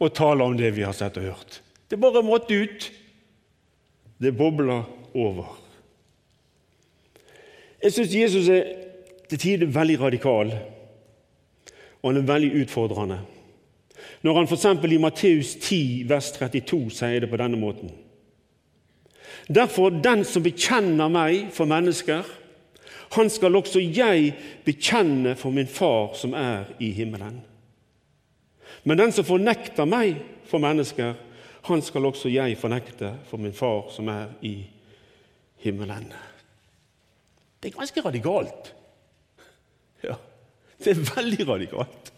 å 0.00 0.08
tale 0.10 0.46
om 0.46 0.56
det 0.58 0.72
vi 0.74 0.82
har 0.82 0.96
sett 0.96 1.18
og 1.20 1.30
hørt. 1.30 1.60
Det 1.90 1.98
bare 2.00 2.24
måtte 2.26 2.56
ut. 2.56 2.90
Det 4.20 4.34
bobla 4.36 4.82
over. 5.14 5.54
Jeg 7.80 7.94
syns 7.94 8.14
Jesus 8.14 8.50
er 8.52 8.66
til 9.30 9.40
tider 9.40 9.70
veldig 9.72 10.00
radikal 10.00 10.50
og 12.00 12.12
han 12.12 12.22
er 12.22 12.28
veldig 12.28 12.50
utfordrende. 12.62 13.18
Når 14.24 14.36
han 14.36 14.48
f.eks. 14.48 14.64
i 14.84 15.00
Matteus 15.00 15.54
10, 15.60 16.04
vers 16.08 16.30
32 16.36 16.90
sier 16.96 17.20
det 17.20 17.28
på 17.30 17.40
denne 17.40 17.60
måten. 17.60 17.92
Derfor, 19.48 19.90
den 19.90 20.24
som 20.24 20.44
bekjenner 20.44 21.10
meg 21.12 21.50
for 21.52 21.68
mennesker, 21.68 22.24
han 23.10 23.30
skal 23.30 23.56
også 23.58 23.80
jeg 23.82 24.34
bekjenne 24.64 25.34
for 25.38 25.50
min 25.54 25.66
far 25.66 26.14
som 26.18 26.34
er 26.34 26.70
i 26.78 26.92
himmelen. 26.94 27.40
Men 28.84 28.98
den 28.98 29.12
som 29.12 29.26
fornekter 29.26 29.88
meg 29.88 30.20
for 30.48 30.62
mennesker, 30.62 31.16
han 31.66 31.82
skal 31.82 32.06
også 32.06 32.30
jeg 32.32 32.58
fornekte 32.58 33.12
for 33.28 33.42
min 33.42 33.56
far 33.56 33.90
som 33.92 34.08
er 34.08 34.30
i 34.46 34.54
himmelen. 35.64 36.12
Det 37.60 37.72
er 37.72 37.76
ganske 37.76 38.04
radikalt. 38.04 38.70
Ja, 40.04 40.14
det 40.84 40.94
er 40.94 41.04
veldig 41.16 41.48
radikalt. 41.48 42.12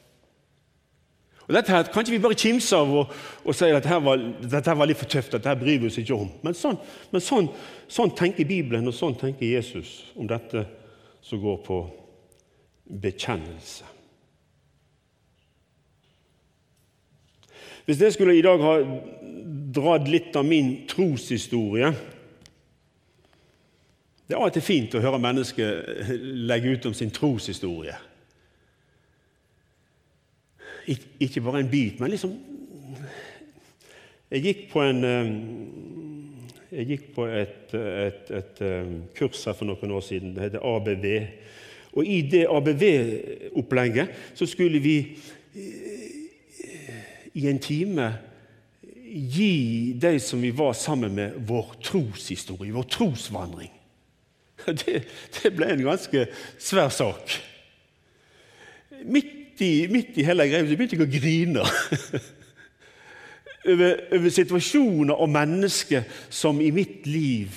Og 1.49 1.54
dette 1.56 1.72
her, 1.72 1.82
Kan 1.82 2.04
ikke 2.04 2.14
vi 2.14 2.22
bare 2.22 2.38
kimse 2.38 2.76
av 2.76 2.92
og, 2.94 3.16
og 3.44 3.56
si 3.56 3.66
at 3.66 3.82
dette 3.82 3.99
var, 4.04 4.20
dette 4.40 4.75
litt 4.87 5.00
for 5.00 5.11
tøft, 5.11 5.32
dette 5.34 5.56
bryr 5.58 5.80
vi 5.82 5.88
oss 5.90 5.99
ikke 5.99 6.14
om? 6.14 6.30
Men, 6.44 6.54
sånn, 6.54 6.78
men 7.11 7.25
sånn, 7.25 7.49
sånn, 7.90 8.14
tenker 8.16 8.46
Bibelen, 8.46 8.87
og 8.87 8.94
sånn 8.94 9.18
tenker 9.18 9.50
Jesus 9.50 10.12
om 10.14 10.30
dette 10.30 10.62
som 11.23 11.41
går 11.41 11.59
på 11.67 11.79
bekjennelse. 13.02 13.85
Hvis 17.85 18.00
jeg 18.00 18.12
skulle 18.14 18.37
i 18.38 18.43
dag 18.45 18.62
ha 18.62 18.76
dratt 19.75 20.09
litt 20.11 20.37
av 20.38 20.47
min 20.47 20.85
troshistorie 20.91 21.93
Det 24.29 24.38
er 24.38 24.52
til 24.55 24.64
fint 24.64 24.95
å 24.95 25.02
høre 25.02 25.19
mennesker 25.21 25.81
legge 26.49 26.71
ut 26.73 26.87
om 26.88 26.95
sin 26.97 27.11
troshistorie. 27.12 27.97
Ikke 30.87 31.43
bare 31.43 31.61
en 31.61 31.71
bit, 31.71 32.00
men 32.00 32.11
liksom 32.14 32.38
Jeg 34.33 34.43
gikk 34.47 34.62
på, 34.73 34.81
en, 34.81 35.05
eh, 35.05 35.26
jeg 36.73 36.88
gikk 36.88 37.09
på 37.17 37.26
et, 37.29 37.75
et, 37.76 38.31
et, 38.33 38.61
eh, 38.64 38.93
kurs 39.17 39.45
her 39.45 39.57
for 39.57 39.69
noen 39.69 39.93
år 39.93 40.05
siden. 40.07 40.33
Det 40.37 40.47
heter 40.47 40.64
ABV. 40.64 41.07
Og 41.93 42.09
I 42.09 42.21
det 42.33 42.47
ABV-opplegget 42.49 44.35
så 44.38 44.49
skulle 44.49 44.81
vi 44.81 44.97
eh, 45.52 46.17
i 47.37 47.47
en 47.50 47.61
time 47.61 48.09
gi 49.12 49.93
de 50.00 50.17
som 50.25 50.41
vi 50.41 50.55
var 50.57 50.73
sammen 50.73 51.14
med, 51.14 51.37
vår 51.47 51.75
troshistorie, 51.85 52.73
vår 52.73 52.88
trosvandring. 52.88 53.73
Det, 54.62 55.00
det 55.35 55.50
ble 55.57 55.73
en 55.73 55.81
ganske 55.83 56.21
svær 56.62 56.93
sak. 56.95 57.33
Midt 59.02 59.59
i, 59.59 59.88
midt 59.91 60.14
i 60.14 60.23
hele 60.23 60.47
greia 60.47 60.62
begynte 60.62 60.95
jeg 60.95 61.02
å 61.02 61.11
grine. 61.11 61.64
over, 63.69 63.97
over 64.12 64.35
situasjoner 64.35 65.14
og 65.14 65.31
mennesker 65.31 66.07
som 66.31 66.61
i 66.61 66.71
mitt 66.75 67.07
liv 67.07 67.54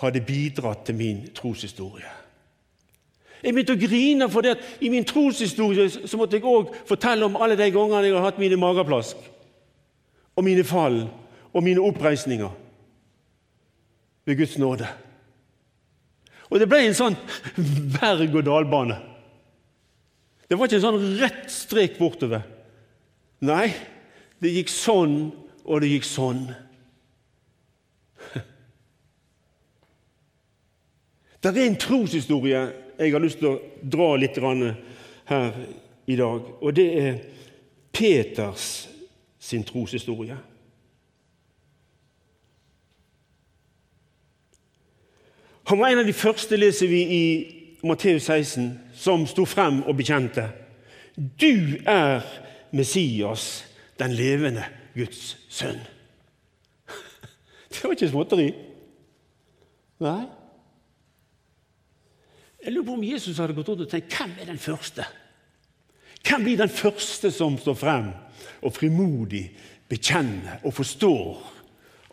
hadde 0.00 0.22
bidratt 0.24 0.86
til 0.88 0.96
min 0.96 1.22
troshistorie. 1.36 2.08
Jeg 3.40 3.54
begynte 3.56 3.72
å 3.72 3.80
grine 3.80 4.28
fordi 4.32 4.52
at 4.52 4.64
i 4.84 4.90
min 4.92 5.06
troshistorie 5.08 5.88
så 5.90 6.18
måtte 6.20 6.36
jeg 6.36 6.48
òg 6.48 6.74
fortelle 6.88 7.24
om 7.24 7.38
alle 7.40 7.56
de 7.56 7.70
gangene 7.72 8.08
jeg 8.08 8.16
har 8.16 8.26
hatt 8.28 8.40
mine 8.40 8.58
mageplask, 8.60 9.16
og 10.36 10.44
mine 10.44 10.64
fall 10.64 11.02
og 11.50 11.64
mine 11.64 11.82
oppreisninger 11.82 12.52
ved 14.28 14.36
Guds 14.38 14.58
nåde. 14.60 14.88
Og 16.50 16.60
det 16.60 16.68
ble 16.68 16.82
en 16.84 16.96
sånn 16.98 17.16
berg-og-dal-bane. 18.00 18.98
Det 20.50 20.58
var 20.58 20.66
ikke 20.66 20.80
en 20.80 20.86
sånn 20.88 21.04
rett 21.20 21.44
strek 21.52 21.98
bortover. 22.00 22.42
Nei, 23.46 23.70
det 24.40 24.52
gikk 24.54 24.72
sånn, 24.72 25.16
og 25.64 25.80
det 25.82 25.90
gikk 25.92 26.06
sånn. 26.08 26.44
Det 31.40 31.48
er 31.54 31.64
en 31.64 31.80
troshistorie 31.80 32.60
jeg 33.00 33.12
har 33.14 33.22
lyst 33.22 33.38
til 33.40 33.48
å 33.48 33.60
dra 33.80 34.10
litt 34.20 34.36
her 34.36 35.54
i 36.10 36.16
dag, 36.18 36.48
og 36.60 36.74
det 36.76 36.88
er 37.00 37.20
Peters 37.92 38.88
sin 39.40 39.64
troshistorie. 39.64 40.36
Han 45.70 45.78
var 45.78 45.88
en 45.88 46.02
av 46.02 46.06
de 46.08 46.12
første, 46.12 46.56
leser 46.58 46.90
vi 46.90 47.00
i 47.14 47.24
Matteus 47.86 48.26
16, 48.26 48.72
som 48.92 49.24
sto 49.30 49.46
frem 49.48 49.80
og 49.86 49.96
bekjente. 49.96 50.48
Du 51.16 51.78
er 51.88 52.26
Messias, 52.74 53.62
den 54.00 54.16
levende 54.16 54.64
Guds 54.94 55.36
sønn. 55.52 55.80
Det 57.70 57.82
var 57.84 57.94
ikke 57.94 58.10
småtteri. 58.10 58.50
Nei. 60.00 60.20
Jeg 62.60 62.74
lurer 62.74 62.88
på 62.88 62.96
om 62.98 63.04
Jesus 63.04 63.38
hadde 63.40 63.56
gått 63.56 63.70
rundt 63.72 63.86
og 63.86 63.92
tenkt 63.92 64.16
hvem 64.16 64.34
er 64.40 64.50
den 64.50 64.60
første? 64.60 65.06
Hvem 66.20 66.44
blir 66.44 66.60
den 66.60 66.72
første 66.72 67.30
som 67.32 67.56
står 67.60 67.78
frem 67.80 68.10
og 68.60 68.74
frimodig 68.76 69.46
bekjenner 69.88 70.60
og 70.68 70.74
forstår 70.76 71.40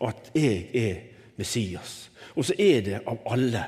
at 0.08 0.30
jeg 0.36 0.62
er 0.72 1.02
Messias? 1.36 2.08
Og 2.36 2.48
så 2.48 2.56
er 2.58 2.80
det 2.86 3.02
av 3.02 3.20
alle 3.28 3.64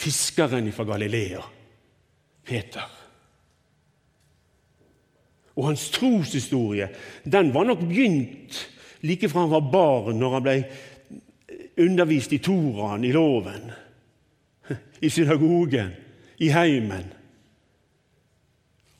fiskeren 0.00 0.72
fra 0.74 0.86
Galilea, 0.88 1.42
Peter. 2.44 3.03
Og 5.54 5.68
hans 5.68 5.88
troshistorie 5.94 6.88
den 7.24 7.52
var 7.54 7.66
nok 7.68 7.84
begynt 7.86 8.60
like 9.04 9.28
fra 9.28 9.44
han 9.44 9.52
var 9.52 9.70
barn, 9.72 10.18
når 10.18 10.30
han 10.34 10.44
ble 10.46 10.56
undervist 11.84 12.32
i 12.32 12.40
Toraen, 12.42 13.04
i 13.04 13.12
loven, 13.12 13.68
i 15.00 15.10
synagogen, 15.10 15.92
i 16.40 16.48
heimen. 16.48 17.10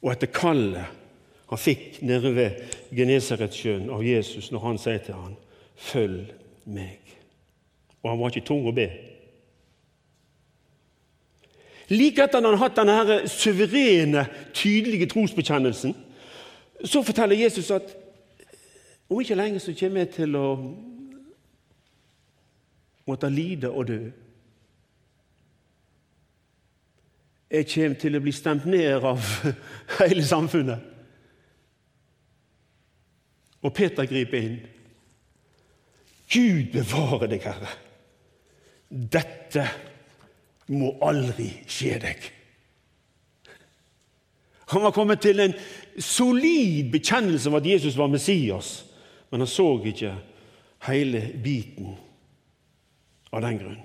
Og 0.04 0.12
etter 0.12 0.30
kallet 0.34 1.00
han 1.48 1.60
fikk 1.60 2.02
nede 2.04 2.34
ved 2.34 2.60
Genesaretsjøen 2.94 3.90
av 3.92 4.04
Jesus 4.04 4.50
når 4.52 4.62
han 4.64 4.78
sier 4.80 5.02
til 5.04 5.14
ham, 5.14 5.34
'Følg 5.76 6.32
meg'. 6.66 7.16
Og 8.02 8.10
han 8.10 8.20
var 8.20 8.30
ikke 8.30 8.46
tung 8.46 8.66
å 8.68 8.72
be. 8.72 8.88
Like 11.88 12.22
etter 12.22 12.38
at 12.38 12.44
han 12.44 12.44
har 12.44 12.56
hatt 12.56 12.76
denne 12.76 13.28
suverene, 13.28 14.26
tydelige 14.54 15.06
trosbekjennelsen, 15.06 15.94
så 16.88 17.02
forteller 17.02 17.36
Jesus 17.36 17.70
at 17.70 17.96
om 19.08 19.20
ikke 19.20 19.36
lenge 19.36 19.60
så 19.60 19.74
kommer 19.78 20.04
jeg 20.04 20.10
til 20.16 20.36
å 20.36 20.48
måtte 23.06 23.28
lide 23.28 23.70
og 23.70 23.88
dø. 23.88 24.00
Jeg 27.54 27.68
kommer 27.70 27.98
til 28.00 28.16
å 28.16 28.22
bli 28.24 28.32
stemt 28.34 28.64
ned 28.66 29.04
av 29.04 29.28
hele 30.00 30.24
samfunnet. 30.26 30.90
Og 33.64 33.72
Peter 33.72 34.08
griper 34.08 34.40
inn. 34.40 34.56
Gud 36.34 36.72
bevare 36.72 37.28
deg, 37.30 37.44
Herre. 37.44 37.74
Dette 38.88 39.68
må 40.72 40.94
aldri 41.04 41.50
skje 41.68 41.98
deg. 42.02 42.26
Han 44.72 44.82
var 44.82 44.94
kommet 44.96 45.20
til 45.20 45.40
en 45.44 45.54
solid 45.98 46.90
bekjennelse 46.92 47.50
av 47.50 47.60
at 47.60 47.66
Jesus 47.66 47.96
var 47.96 48.10
Messias, 48.10 48.84
men 49.30 49.44
han 49.44 49.50
så 49.50 49.68
ikke 49.86 50.14
hele 50.88 51.22
biten 51.42 51.94
av 53.32 53.42
den 53.44 53.58
grunn. 53.58 53.82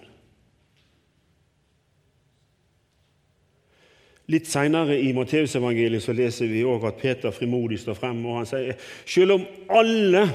Litt 4.29 4.45
seinere 4.45 4.93
i 5.01 5.09
Matteusevangeliet 5.17 6.05
leser 6.13 6.49
vi 6.51 6.61
også 6.61 6.91
at 6.91 6.99
Peter 7.01 7.33
frimodig 7.33 7.79
står 7.81 7.97
frem 7.97 8.19
og 8.27 8.41
han 8.41 8.49
sier 8.49 8.75
selv 9.09 9.39
om 9.39 9.47
alle 9.73 10.27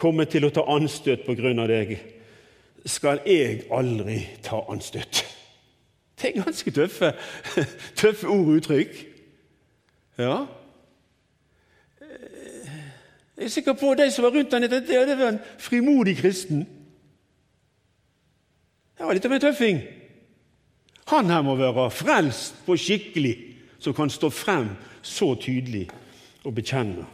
kommer 0.00 0.24
til 0.30 0.46
å 0.48 0.52
ta 0.54 0.64
anstøt 0.72 1.26
på 1.26 1.34
grunn 1.36 1.60
av 1.60 1.68
deg, 1.68 1.98
skal 2.88 3.20
jeg 3.28 3.66
aldri 3.76 4.22
ta 4.46 4.62
anstøt. 4.72 5.20
Det 6.16 6.30
er 6.30 6.42
ganske 6.44 6.72
tøffe, 6.72 7.12
tøffe 8.00 8.28
ord 8.28 8.48
og 8.48 8.56
uttrykk. 8.58 8.96
Ja. 10.20 10.34
Jeg 13.40 13.46
er 13.46 13.50
sikker 13.50 13.72
på 13.72 13.90
at 13.90 13.98
de 13.98 14.10
som 14.12 14.24
var 14.24 14.34
rundt 14.36 14.52
han, 14.52 14.62
det 14.62 15.18
var 15.18 15.28
en 15.28 15.38
frimodig 15.58 16.16
kristen. 16.16 16.58
Det 18.98 19.06
var 19.06 19.16
litt 19.16 19.24
av 19.24 19.32
en 19.32 19.40
tøffing. 19.40 19.78
Han 21.08 21.32
her 21.32 21.40
må 21.42 21.54
være 21.56 21.86
frelst 21.88 22.58
på 22.66 22.76
skikkelig, 22.76 23.32
som 23.80 23.96
kan 23.96 24.12
stå 24.12 24.28
frem 24.28 24.68
så 25.00 25.32
tydelig 25.40 25.86
og 26.44 26.52
bekjenne. 26.54 27.06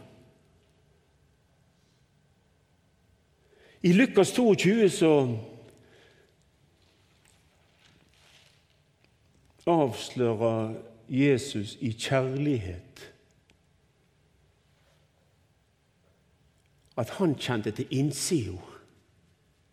I 3.87 3.95
Lukas 3.95 4.35
22 4.35 4.89
så 4.91 5.13
avslører 9.67 10.75
Jesus 11.07 11.77
i 11.79 11.93
kjærlighet 11.95 13.13
at 16.97 17.09
han 17.19 17.35
kjente 17.37 17.71
til 17.71 17.87
innsida 17.93 18.57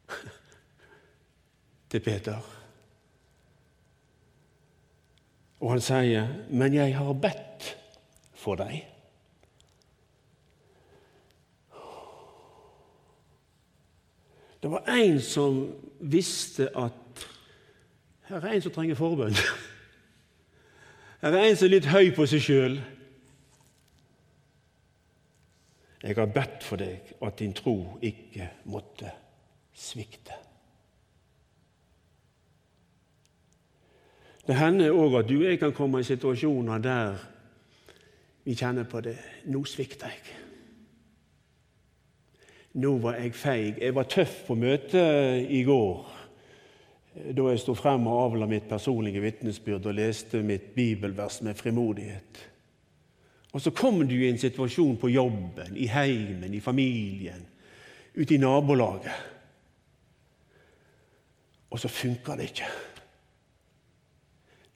til 1.91 2.01
Peter. 2.01 2.41
Og 5.61 5.71
han 5.71 5.81
sier, 5.81 6.29
'Men 6.51 6.75
jeg 6.75 6.97
har 6.97 7.13
bedt 7.13 7.77
for 8.35 8.55
deg'. 8.55 8.85
Det 14.63 14.71
var 14.71 14.85
en 14.89 15.21
som 15.21 15.75
visste 16.01 16.77
at 16.77 16.93
her 18.23 18.37
er 18.37 18.53
en 18.53 18.63
som 18.63 18.73
trenger 18.73 18.95
forbønn. 18.95 19.35
Her 21.21 21.33
er 21.33 21.45
en 21.45 21.57
som 21.57 21.67
er 21.67 21.71
litt 21.71 21.89
høy 21.89 22.15
på 22.17 22.25
seg 22.27 22.41
sjøl. 22.41 22.79
Jeg 26.05 26.19
har 26.19 26.27
bedt 26.29 26.65
for 26.65 26.77
deg 26.77 27.15
at 27.25 27.39
din 27.41 27.55
tro 27.57 27.79
ikke 28.05 28.51
måtte 28.69 29.09
svikte. 29.73 30.37
Det 34.45 34.59
hender 34.59 34.93
òg 34.93 35.17
at 35.23 35.29
du 35.29 35.39
og 35.39 35.47
jeg 35.49 35.59
kan 35.63 35.73
komme 35.73 36.03
i 36.03 36.05
situasjoner 36.05 36.83
der 36.85 37.23
vi 38.45 38.53
kjenner 38.53 38.85
på 38.85 39.01
det. 39.01 39.17
Nå 39.49 39.65
svikter 39.65 40.13
jeg. 40.13 40.35
Nå 42.85 42.99
var 43.01 43.17
jeg 43.17 43.33
feig. 43.39 43.79
Jeg 43.81 43.95
var 43.97 44.11
tøff 44.11 44.43
på 44.47 44.59
møtet 44.61 45.49
i 45.49 45.63
går 45.65 46.11
da 47.15 47.45
jeg 47.47 47.61
sto 47.63 47.77
frem 47.79 48.09
og 48.11 48.21
avla 48.25 48.47
mitt 48.51 48.65
personlige 48.69 49.23
vitnesbyrd 49.23 49.87
og 49.87 49.95
leste 49.95 50.41
mitt 50.43 50.73
bibelvers 50.75 51.39
med 51.47 51.55
frimodighet. 51.55 52.41
Og 53.55 53.61
så 53.63 53.71
kommer 53.71 54.05
du 54.05 54.15
i 54.19 54.29
en 54.29 54.39
situasjon 54.39 54.97
på 54.99 55.09
jobben, 55.15 55.77
i 55.77 55.87
heimen, 55.87 56.55
i 56.55 56.61
familien, 56.61 57.45
ute 58.15 58.35
i 58.35 58.39
nabolaget. 58.43 59.15
Og 61.71 61.79
så 61.81 61.89
funker 61.89 62.35
det 62.37 62.49
ikke. 62.51 62.67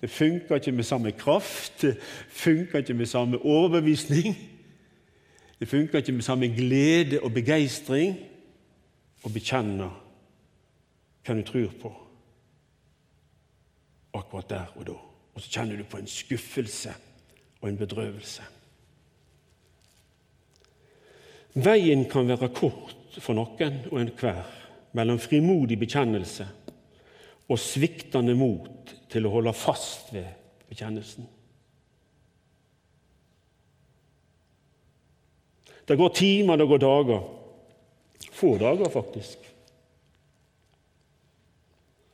Det 0.01 0.11
funker 0.11 0.55
ikke 0.55 0.73
med 0.73 0.85
samme 0.85 1.13
kraft, 1.13 1.83
det 1.83 1.97
funker 2.29 2.79
ikke 2.79 2.95
med 2.95 3.07
samme 3.07 3.39
overbevisning. 3.39 4.37
Det 5.61 5.69
funker 5.69 5.99
ikke 5.99 6.13
med 6.13 6.23
samme 6.23 6.49
glede 6.49 7.19
og 7.23 7.35
begeistring 7.35 8.15
å 9.27 9.33
bekjenne 9.35 9.89
hva 11.27 11.35
du 11.35 11.43
tror 11.43 11.73
på 11.83 11.91
akkurat 14.15 14.51
der 14.51 14.71
og 14.77 14.87
da. 14.87 14.95
Og 15.35 15.43
så 15.43 15.51
kjenner 15.51 15.77
du 15.77 15.85
på 15.85 15.99
en 15.99 16.07
skuffelse 16.07 16.95
og 17.61 17.69
en 17.69 17.79
bedrøvelse. 17.79 18.47
Veien 21.55 22.05
kan 22.11 22.29
være 22.29 22.51
kort 22.55 23.17
for 23.19 23.37
noen 23.37 23.81
og 23.91 24.01
enhver 24.03 24.45
mellom 24.97 25.19
frimodig 25.21 25.79
bekjennelse 25.81 26.47
og 27.49 27.61
sviktende 27.61 28.35
mot 28.37 28.93
til 29.09 29.27
å 29.27 29.33
holde 29.33 29.55
fast 29.57 30.13
ved 30.13 30.29
bekjennelsen. 30.69 31.27
Det 35.89 35.97
går 35.97 36.11
timer, 36.13 36.61
det 36.61 36.67
går 36.69 36.83
dager. 36.83 37.23
Få 38.33 38.59
dager, 38.61 38.91
faktisk. 38.93 39.47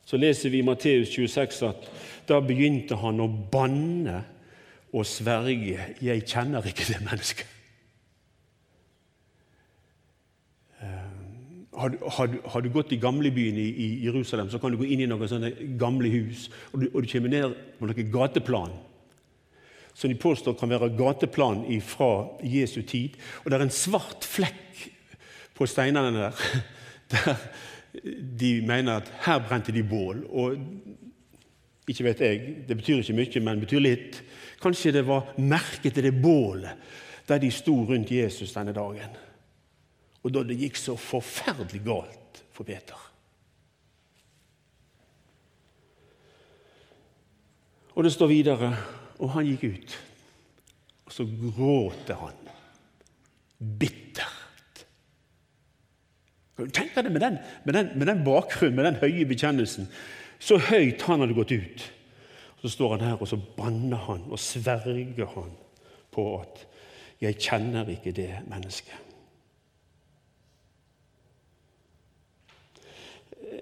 Så 0.05 0.17
leser 0.17 0.53
vi 0.53 0.61
i 0.61 0.65
Matteus 0.65 1.11
26 1.11 1.59
at 1.67 1.89
da 2.29 2.39
begynte 2.39 2.95
han 3.01 3.19
å 3.19 3.27
banne 3.27 4.21
og 4.93 5.05
sverge 5.05 5.97
'Jeg 5.99 6.23
kjenner 6.23 6.63
ikke 6.63 6.87
det 6.93 7.01
mennesket'. 7.03 7.54
Har 11.77 11.93
du, 11.93 11.97
har, 12.17 12.27
du, 12.31 12.39
har 12.51 12.61
du, 12.61 12.69
gått 12.73 12.93
i 12.95 12.99
gamlebyen 13.01 13.57
i, 13.59 13.67
i, 13.69 13.87
Jerusalem, 14.05 14.49
så 14.49 14.59
kan 14.59 14.73
du 14.73 14.79
gå 14.79 14.87
inn 14.87 15.03
i 15.03 15.07
noen 15.09 15.29
sånne 15.29 15.51
gamle 15.79 16.11
hus, 16.13 16.49
og 16.71 16.81
du, 16.81 16.89
og 16.91 17.03
du 17.03 17.09
kommer 17.11 17.33
ned 17.33 17.55
på 17.79 17.89
noen 17.89 18.11
gateplan 18.13 18.75
som 19.95 20.11
de 20.11 20.17
påstår 20.19 20.57
kan 20.59 20.69
være 20.69 20.91
gateplan 20.99 21.61
fra 21.87 22.09
Jesu 22.43 22.81
tid. 22.83 23.15
Og 23.43 23.47
det 23.47 23.57
er 23.57 23.63
en 23.63 23.71
svart 23.71 24.27
flekk 24.27 24.81
på 25.55 25.67
steinene 25.71 26.11
der, 26.11 26.41
der 27.13 27.37
de 28.41 28.51
mener 28.67 28.99
at 28.99 29.11
her 29.23 29.39
brente 29.47 29.71
de 29.71 29.85
bål. 29.87 30.25
Og 30.27 30.57
ikke 31.87 32.09
vet 32.09 32.25
jeg, 32.25 32.55
det 32.67 32.77
betyr 32.77 32.99
ikke 32.99 33.15
mye, 33.15 33.43
men 33.45 33.63
betyr 33.63 33.83
litt. 33.83 34.19
Kanskje 34.59 34.97
det 34.97 35.05
var 35.07 35.31
merket 35.39 35.95
til 35.95 36.09
det 36.09 36.15
bålet 36.19 36.91
der 37.25 37.39
de 37.41 37.49
sto 37.49 37.73
rundt 37.87 38.11
Jesus 38.11 38.51
denne 38.53 38.73
dagen. 38.75 39.15
Og 40.25 40.33
da 40.33 40.41
det 40.41 40.57
gikk 40.57 40.79
så 40.81 40.95
forferdelig 40.97 41.83
galt 41.85 42.41
for 42.55 42.65
Peter. 42.65 42.97
Og 47.95 48.03
det 48.03 48.11
står 48.11 48.31
videre 48.31 48.71
og 49.23 49.31
han 49.31 49.47
gikk 49.47 49.63
ut, 49.69 49.93
og 51.07 51.13
så 51.15 51.23
gråter 51.23 52.17
han 52.19 52.49
bittert. 53.79 54.81
Kan 56.55 56.67
du 56.67 56.75
tenke 56.75 57.03
deg 57.03 57.13
med 57.13 57.23
den, 57.23 57.37
med, 57.63 57.77
den, 57.77 57.93
med 57.99 58.09
den 58.09 58.23
bakgrunnen, 58.25 58.75
med 58.75 58.89
den 58.89 58.99
høye 58.99 59.27
bekjennelsen? 59.29 59.87
Så 60.39 60.59
høyt 60.59 61.05
han 61.07 61.23
hadde 61.23 61.37
gått 61.37 61.53
ut. 61.55 61.85
Så 62.59 62.73
står 62.73 62.97
han 62.97 63.05
her, 63.07 63.17
og 63.21 63.29
så 63.29 63.39
banner 63.57 64.03
han 64.09 64.25
og 64.27 64.41
sverger 64.41 65.31
han 65.35 65.53
på 66.15 66.29
at 66.41 66.65
'jeg 67.21 67.39
kjenner 67.39 67.87
ikke 67.87 68.11
det 68.11 68.43
mennesket'. 68.51 69.04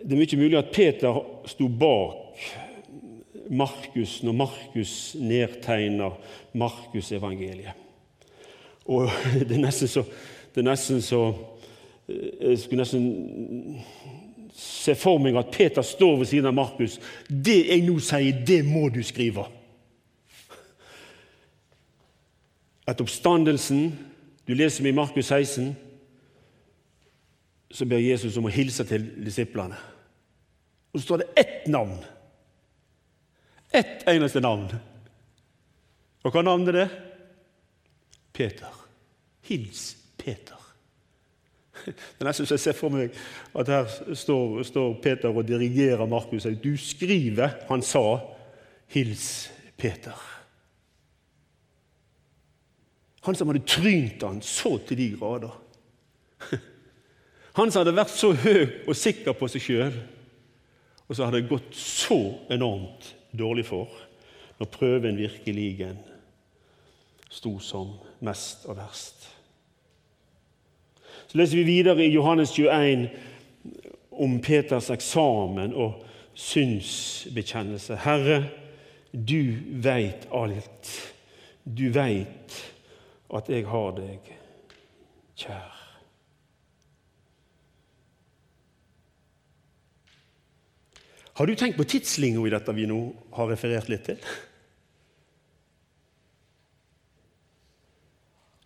Det 0.03 0.11
er 0.11 0.19
mye 0.19 0.37
mulig 0.37 0.57
at 0.59 0.71
Peter 0.75 1.19
sto 1.47 1.67
bak 1.67 2.41
Markus 3.49 4.17
når 4.23 4.31
Markus 4.35 5.15
nedtegner 5.19 6.17
Markusevangeliet. 6.53 7.71
Og 8.85 9.07
det 9.47 9.55
er 9.55 9.63
nesten 9.63 9.87
så, 9.87 10.03
det 10.51 10.59
er 10.59 10.67
nesten 10.67 11.01
så 11.01 11.21
eh, 12.09 12.49
Jeg 12.49 12.59
skulle 12.59 12.83
nesten 12.83 13.79
se 14.53 14.95
for 14.99 15.23
meg 15.23 15.37
at 15.39 15.53
Peter 15.55 15.81
står 15.81 16.17
ved 16.19 16.29
siden 16.29 16.51
av 16.51 16.57
Markus. 16.57 16.99
Det 17.27 17.61
jeg 17.69 17.85
nå 17.87 17.95
sier, 18.03 18.43
det 18.47 18.59
må 18.67 18.89
du 18.91 18.99
skrive. 19.03 19.47
At 22.87 23.01
oppstandelsen 23.01 23.93
Du 24.43 24.51
leser 24.53 24.83
med 24.83 24.91
Markus 24.91 25.29
16, 25.31 25.69
så 27.71 27.85
ber 27.87 28.01
Jesus 28.03 28.35
om 28.37 28.49
å 28.49 28.51
hilse 28.51 28.83
til 28.83 29.05
disiplene. 29.23 29.77
Og 30.93 30.99
så 30.99 31.05
står 31.05 31.23
det 31.23 31.29
ett 31.41 31.67
navn. 31.67 31.97
Ett 33.73 34.07
eneste 34.07 34.39
navn. 34.39 34.69
Og 36.23 36.31
hva 36.31 36.43
navn 36.45 36.69
er 36.69 36.77
det? 36.77 36.89
Peter. 38.33 38.73
Hils 39.43 39.95
Peter. 40.17 40.59
Det 41.83 42.21
er 42.21 42.29
nesten 42.29 42.47
så 42.47 42.55
jeg 42.55 42.63
ser 42.63 42.77
for 42.77 42.93
meg 42.93 43.15
at 43.59 43.71
her 43.73 43.89
står, 44.15 44.61
står 44.69 44.93
Peter 45.03 45.33
og 45.33 45.47
dirigerer 45.47 46.05
Markus. 46.07 46.45
Du 46.63 46.77
skriver 46.77 47.57
Han 47.69 47.81
sa 47.81 48.21
'Hils 48.87 49.51
Peter'. 49.77 50.29
Han 53.23 53.35
som 53.35 53.47
hadde 53.47 53.65
trynt 53.65 54.23
han 54.23 54.41
så 54.41 54.77
til 54.87 54.97
de 54.97 55.15
grader. 55.19 55.61
Han 57.57 57.71
som 57.71 57.79
hadde 57.79 57.95
vært 57.95 58.11
så 58.11 58.33
høy 58.33 58.87
og 58.87 58.95
sikker 58.95 59.35
på 59.37 59.47
seg 59.47 59.61
sjøl, 59.61 59.93
og 61.07 61.15
så 61.15 61.25
hadde 61.25 61.41
det 61.41 61.51
gått 61.51 61.75
så 61.75 62.19
enormt 62.53 63.15
dårlig 63.31 63.65
for 63.67 63.91
når 64.59 64.71
prøven 64.71 65.17
virkelig 65.17 65.89
sto 67.33 67.57
som 67.59 67.95
mest 68.23 68.67
og 68.69 68.77
verst. 68.77 69.29
Så 71.27 71.37
leser 71.37 71.57
vi 71.57 71.63
videre 71.63 72.05
i 72.05 72.13
Johannes 72.13 72.53
21 72.53 73.07
om 74.11 74.39
Peters 74.41 74.91
eksamen 74.93 75.73
og 75.73 76.03
synsbekjennelse. 76.33 77.97
Herre, 78.05 78.43
du 79.11 79.57
veit 79.83 80.27
alt. 80.33 80.91
Du 81.65 81.89
veit 81.93 82.59
at 83.33 83.49
jeg 83.49 83.65
har 83.69 83.95
deg 83.97 84.33
kjær. 85.37 85.82
Har 91.33 91.49
du 91.49 91.55
tenkt 91.57 91.77
på 91.77 91.85
tidslinja 91.89 92.41
i 92.45 92.51
dette 92.53 92.75
vi 92.77 92.85
nå 92.89 92.99
har 93.33 93.49
referert 93.49 93.89
litt 93.89 94.05
til? 94.05 94.19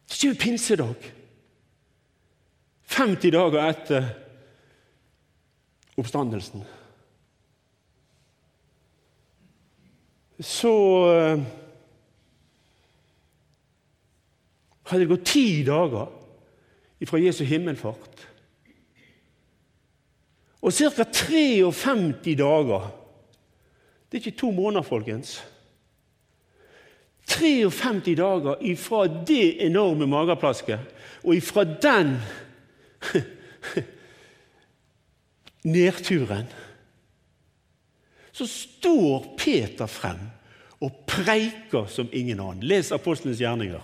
Det 0.08 0.18
er 0.18 0.34
ikke 0.34 0.42
pinsedag. 0.42 1.12
50 2.98 3.32
dager 3.36 3.70
etter 3.70 4.10
oppstandelsen. 5.98 6.66
Så 10.44 10.72
uh, 11.08 11.46
hadde 14.88 15.04
det 15.04 15.10
gått 15.10 15.30
ti 15.32 15.48
dager 15.66 16.12
fra 17.08 17.22
Jesu 17.22 17.44
himmelfart. 17.48 18.27
Og 20.68 20.74
ca. 20.76 21.04
53 21.04 22.36
dager 22.36 22.90
Det 24.08 24.18
er 24.18 24.26
ikke 24.26 24.40
to 24.40 24.52
måneder, 24.52 24.84
folkens. 24.84 25.44
53 27.28 28.16
dager 28.16 28.56
ifra 28.62 29.08
det 29.28 29.66
enorme 29.66 30.08
mageplasket 30.08 30.80
og 31.24 31.36
ifra 31.36 31.64
den 31.64 32.16
nedturen 35.76 36.48
så 38.32 38.48
står 38.48 39.36
Peter 39.38 39.90
frem 39.90 40.20
og 40.80 40.94
preiker 41.10 41.88
som 41.90 42.08
ingen 42.14 42.40
annen. 42.40 42.64
Les 42.64 42.92
apostelens 42.94 43.42
gjerninger. 43.42 43.82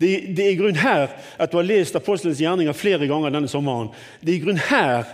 Det, 0.00 0.10
det 0.36 0.44
er 0.44 0.54
i 0.54 0.58
grunn 0.58 0.80
her 0.80 1.12
at 1.38 1.52
du 1.52 1.58
har 1.60 1.68
lest 1.68 1.96
apostelens 1.96 2.40
gjerninger 2.42 2.74
flere 2.76 3.06
ganger 3.08 3.32
denne 3.32 3.48
sommeren. 3.52 3.92
Det 4.20 4.32
er 4.32 4.38
i 4.40 4.44
grunn 4.44 4.62
her 4.70 5.12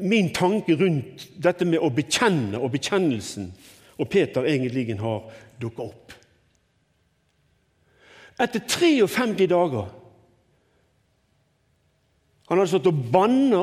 min 0.00 0.32
tanke 0.34 0.76
rundt 0.78 1.28
dette 1.42 1.66
med 1.68 1.82
å 1.82 1.90
bekjenne 1.92 2.60
og 2.60 2.72
bekjennelsen 2.72 3.50
og 3.98 4.08
Peter 4.10 4.46
egentlig 4.48 4.98
har 5.00 5.26
dukket 5.60 5.84
opp. 5.84 6.14
Etter 8.40 8.64
53 8.66 9.46
dager 9.46 9.90
Han 12.48 12.58
hadde 12.58 12.68
stått 12.68 12.88
og 12.90 13.04
banna 13.12 13.62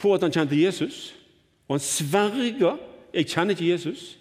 på 0.00 0.14
at 0.14 0.22
han 0.24 0.32
kjente 0.32 0.56
Jesus, 0.56 1.10
og 1.68 1.74
han 1.74 1.82
sverga 1.84 2.78
'Jeg 3.12 3.26
kjenner 3.28 3.52
ikke 3.52 3.74
Jesus'. 3.74 4.16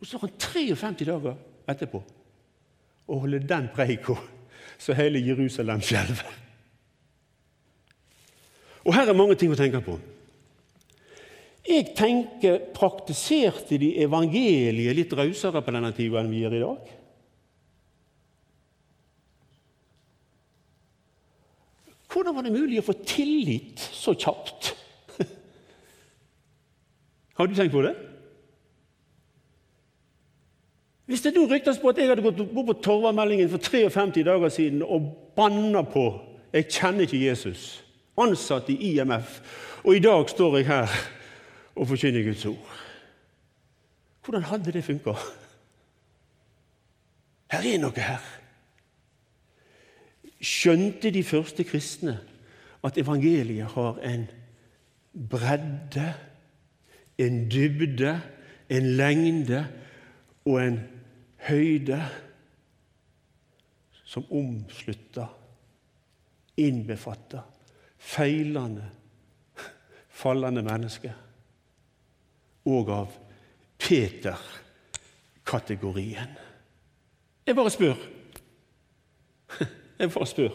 Og 0.00 0.06
så 0.06 0.18
har 0.18 0.28
han 0.28 0.38
53 0.38 1.04
dager 1.04 1.34
etterpå 1.66 2.02
å 3.08 3.18
holde 3.18 3.48
den 3.48 3.68
preika 3.74 4.14
så 4.78 4.92
hele 4.92 5.18
Jerusalem 5.18 5.80
skjelver. 5.80 6.45
Og 8.86 8.94
her 8.94 9.10
er 9.10 9.18
mange 9.18 9.34
ting 9.38 9.50
å 9.50 9.58
tenke 9.58 9.80
på. 9.82 9.96
Jeg 11.66 11.90
tenker, 11.98 12.60
Praktiserte 12.76 13.78
de 13.82 13.96
evangeliet 14.04 14.94
litt 14.94 15.14
rausere 15.18 15.62
på 15.64 15.74
denne 15.74 15.90
tida 15.96 16.20
enn 16.22 16.30
vi 16.30 16.44
gjør 16.44 16.54
i 16.54 16.62
dag? 16.62 16.92
Hvordan 22.16 22.36
var 22.36 22.46
det 22.46 22.54
mulig 22.54 22.78
å 22.80 22.86
få 22.86 22.94
tillit 23.04 23.82
så 23.92 24.14
kjapt? 24.14 24.70
Har 27.36 27.50
du 27.50 27.56
tenkt 27.58 27.74
på 27.74 27.82
det? 27.84 27.96
Hvis 31.10 31.22
det 31.22 31.34
nå 31.36 31.44
ryktes 31.50 31.78
på 31.82 31.90
at 31.90 31.98
jeg 32.00 32.08
hadde 32.10 32.24
gått 32.24 32.38
bort 32.54 32.70
på 32.70 32.78
Torvameldingen 32.86 33.50
for 33.50 33.62
53 33.62 34.24
dager 34.26 34.54
siden 34.54 34.80
og 34.82 35.10
banna 35.36 35.82
på 35.86 36.06
'Jeg 36.52 36.70
kjenner 36.72 37.04
ikke 37.04 37.20
Jesus', 37.20 37.82
ansatt 38.18 38.70
i 38.72 38.76
IMF, 38.92 39.40
og 39.84 39.96
i 39.96 40.02
dag 40.02 40.28
står 40.30 40.56
jeg 40.56 40.66
her 40.66 40.94
og 41.76 41.88
forkynner 41.88 42.24
Guds 42.24 42.44
ord 42.46 42.82
Hvordan 44.24 44.42
hadde 44.42 44.72
det 44.72 44.84
funka? 44.84 45.12
Her 47.52 47.62
er 47.62 47.78
noe 47.78 48.02
her. 48.02 48.24
Skjønte 50.42 51.12
de 51.14 51.22
første 51.22 51.62
kristne 51.62 52.16
at 52.82 52.98
evangeliet 52.98 53.70
har 53.76 54.00
en 54.02 54.26
bredde, 55.30 56.08
en 57.22 57.38
dybde, 57.46 58.16
en 58.66 58.90
lengde 58.98 59.62
og 60.42 60.58
en 60.64 60.80
høyde 61.46 62.02
som 64.02 64.26
omslutter, 64.26 65.30
innbefatter 66.56 67.46
feilende, 68.06 68.90
fallende 70.08 70.62
menneske. 70.62 71.12
Og 72.66 72.90
av 72.90 73.06
Peter-kategorien. 73.78 76.28
Jeg 77.46 77.56
bare 77.56 77.70
spør. 77.70 77.94
Jeg 79.98 80.12
bare 80.12 80.26
spør. 80.26 80.48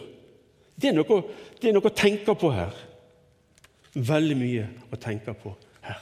Det 0.82 0.90
er, 0.90 0.94
noe, 0.98 1.24
det 1.62 1.70
er 1.70 1.74
noe 1.76 1.88
å 1.88 1.96
tenke 1.96 2.36
på 2.36 2.52
her. 2.56 2.72
Veldig 3.94 4.38
mye 4.40 4.68
å 4.92 4.96
tenke 5.00 5.34
på 5.38 5.56
her. 5.86 6.00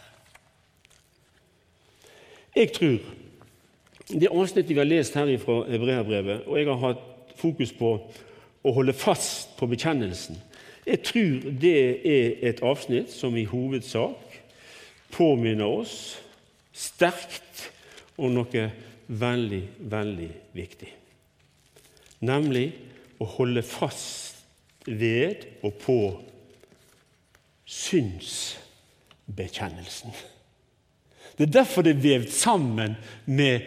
Jeg 2.55 2.73
tror 2.77 2.99
det 4.09 4.33
avsnittet 4.33 4.73
vi 4.73 4.81
har 4.81 4.89
lest 4.89 5.13
her 5.17 5.37
fra 5.41 5.65
Hebreabrevet, 5.69 6.47
og 6.47 6.57
jeg 6.57 6.67
har 6.69 6.79
hatt 6.81 7.01
fokus 7.37 7.71
på 7.77 7.89
å 8.65 8.69
holde 8.75 8.93
fast 8.97 9.57
på 9.59 9.65
bekjennelsen 9.69 10.35
Jeg 10.89 11.03
tror 11.05 11.43
det 11.61 12.01
er 12.01 12.39
et 12.49 12.63
avsnitt 12.65 13.11
som 13.13 13.35
i 13.37 13.43
hovedsak 13.45 14.39
påminner 15.13 15.69
oss 15.69 16.17
sterkt 16.73 17.69
om 18.17 18.33
noe 18.33 18.71
veldig, 19.07 19.69
veldig 19.91 20.29
viktig. 20.57 20.89
Nemlig 22.25 22.73
å 23.21 23.25
holde 23.37 23.61
fast 23.65 24.37
ved 24.89 25.45
og 25.61 25.73
på 25.83 26.21
synsbekjennelsen. 27.69 30.09
Det 31.37 31.47
er 31.47 31.53
derfor 31.59 31.81
det 31.85 31.91
er 31.93 32.05
vevd 32.07 32.31
sammen 32.33 32.95
med 33.29 33.61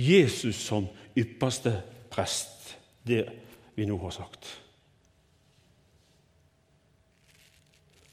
Jesus 0.00 0.56
som 0.64 0.88
ypperste 1.18 1.82
prest, 2.10 2.78
det 3.04 3.28
vi 3.76 3.84
nå 3.86 3.98
har 4.00 4.10
sagt. 4.16 4.61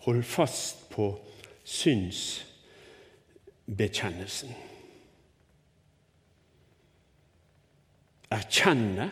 Hold 0.05 0.23
fast 0.23 0.89
på 0.89 1.19
synsbekjennelsen. 1.63 4.49
Erkjenne 8.31 9.11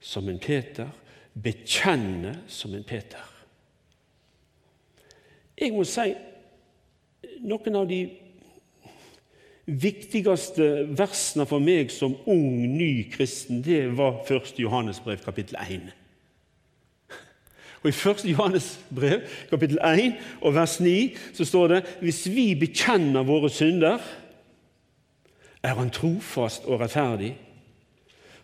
som 0.00 0.28
en 0.28 0.38
Peter, 0.38 0.88
bekjenne 1.34 2.42
som 2.48 2.74
en 2.74 2.84
Peter. 2.84 3.34
Jeg 5.58 5.72
må 5.74 5.84
si 5.84 6.14
noen 7.42 7.76
av 7.76 7.88
de 7.90 8.08
viktigste 9.68 10.68
versene 10.96 11.44
for 11.48 11.60
meg 11.60 11.90
som 11.92 12.14
ung, 12.30 12.62
ny 12.78 13.10
kristen, 13.12 13.62
det 13.62 13.96
var 13.98 14.22
1. 14.24 14.54
Johannesbrev, 14.62 15.20
kapittel 15.24 15.58
1. 15.60 15.90
Og 17.82 17.90
I 17.90 17.94
1. 17.94 18.24
Johannes 18.32 18.80
brev, 18.94 19.20
kapittel 19.50 19.78
1 19.78 20.14
og 20.40 20.54
vers 20.54 20.80
9, 20.80 21.16
så 21.34 21.44
står 21.44 21.68
det 21.68 21.82
hvis 22.00 22.24
vi 22.34 22.54
bekjenner 22.58 23.22
våre 23.22 23.50
synder, 23.50 23.98
er 25.62 25.74
Han 25.74 25.90
trofast 25.90 26.64
og 26.64 26.80
rettferdig, 26.80 27.36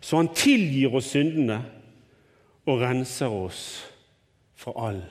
så 0.01 0.17
Han 0.17 0.33
tilgir 0.35 0.95
oss 0.95 1.11
syndene 1.15 1.61
og 2.65 2.81
renser 2.81 3.27
oss 3.31 3.85
for 4.55 4.87
all 4.87 5.01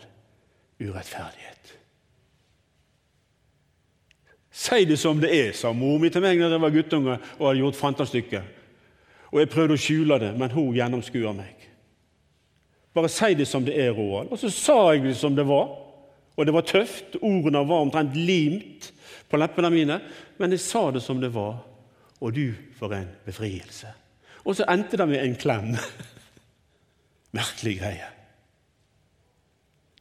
urettferdighet. 0.80 1.74
Si 4.54 4.84
det 4.84 4.98
som 4.98 5.20
det 5.20 5.32
er, 5.34 5.52
sa 5.52 5.72
mor 5.72 5.98
mi 5.98 6.08
til 6.14 6.22
meg 6.22 6.38
da 6.38 6.52
jeg 6.52 6.62
var 6.62 6.70
guttunge 6.70 7.16
og 7.38 7.48
hadde 7.48 7.58
gjort 7.58 7.78
fantastykket. 7.78 8.42
Og 9.32 9.40
jeg 9.40 9.50
prøvde 9.50 9.74
å 9.74 9.80
skjule 9.82 10.18
det, 10.22 10.30
men 10.38 10.52
hun 10.54 10.76
gjennomskuer 10.76 11.34
meg. 11.34 11.63
Bare 12.94 13.10
si 13.10 13.34
det 13.34 13.46
som 13.50 13.64
det 13.66 13.74
er, 13.80 13.90
Roald. 13.90 14.30
Og 14.30 14.38
så 14.38 14.50
sa 14.54 14.78
jeg 14.92 15.02
det 15.08 15.16
som 15.18 15.34
det 15.34 15.46
var. 15.48 15.72
Og 16.36 16.46
det 16.46 16.54
var 16.54 16.66
tøft. 16.66 17.16
Ordene 17.22 17.64
var 17.66 17.82
omtrent 17.82 18.14
limt 18.16 18.92
på 19.30 19.38
leppene 19.40 19.70
mine. 19.74 19.98
Men 20.38 20.54
jeg 20.54 20.62
sa 20.62 20.86
det 20.94 21.02
som 21.02 21.20
det 21.22 21.32
var. 21.34 21.58
Og 22.20 22.34
du, 22.34 22.54
for 22.78 22.94
en 22.94 23.10
befrielse. 23.26 23.90
Og 24.44 24.56
så 24.56 24.66
endte 24.70 24.98
det 25.00 25.08
med 25.10 25.24
en 25.24 25.36
klem. 25.36 25.74
Merkelig 27.38 27.78
greie. 27.80 28.10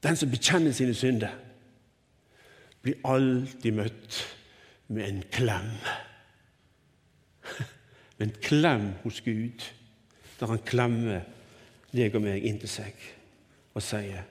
Den 0.03 0.19
som 0.19 0.29
bekjenner 0.29 0.75
sine 0.75 0.93
synder, 0.93 1.31
blir 2.83 2.99
alltid 3.07 3.71
møtt 3.77 4.17
med 4.91 5.07
en 5.07 5.21
klem. 5.31 5.69
Med 8.19 8.27
en 8.27 8.35
klem 8.43 8.89
hos 9.03 9.21
Gud, 9.23 9.63
der 10.39 10.51
han 10.51 10.59
klemmer 10.67 11.23
deg 11.93 12.15
og 12.15 12.25
meg 12.25 12.45
inntil 12.45 12.69
seg 12.69 13.09
og 13.73 13.81
sier 13.81 14.23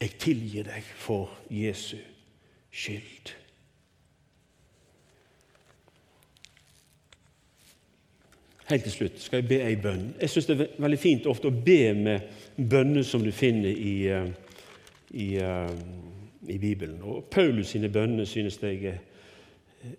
'Jeg 0.00 0.10
tilgir 0.18 0.64
deg 0.64 0.82
for 0.82 1.30
Jesu 1.50 1.98
skyld'. 2.72 3.40
Helt 8.70 8.82
til 8.82 8.92
slutt 8.92 9.18
skal 9.18 9.40
jeg 9.40 9.48
be 9.48 9.56
ei 9.66 9.76
bønn. 9.76 10.14
Jeg 10.20 10.30
syns 10.30 10.46
det 10.46 10.60
er 10.60 10.66
veldig 10.78 10.98
fint 10.98 11.24
ofte 11.26 11.50
å 11.50 11.62
be 11.64 11.94
med 11.94 12.20
bønner 12.70 13.02
som 13.02 13.24
du 13.24 13.32
finner 13.34 13.70
i, 13.70 14.06
eh, 14.06 14.28
i, 15.10 15.34
eh, 15.36 15.70
i 16.48 16.58
Bibelen. 16.58 17.02
Og 17.02 17.24
Paulus 17.24 17.66
sine 17.66 17.88
bønner 17.88 18.24
synes 18.24 18.60
jeg 18.62 18.84
er, 18.84 18.98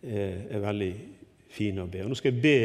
er, 0.03 0.37
er, 0.49 0.59
veldig 0.59 0.93
fine 1.49 1.83
å 1.83 1.89
be. 1.91 2.03
Og 2.03 2.09
Nå 2.09 2.15
skal 2.15 2.31
jeg 2.31 2.41
be 2.41 2.55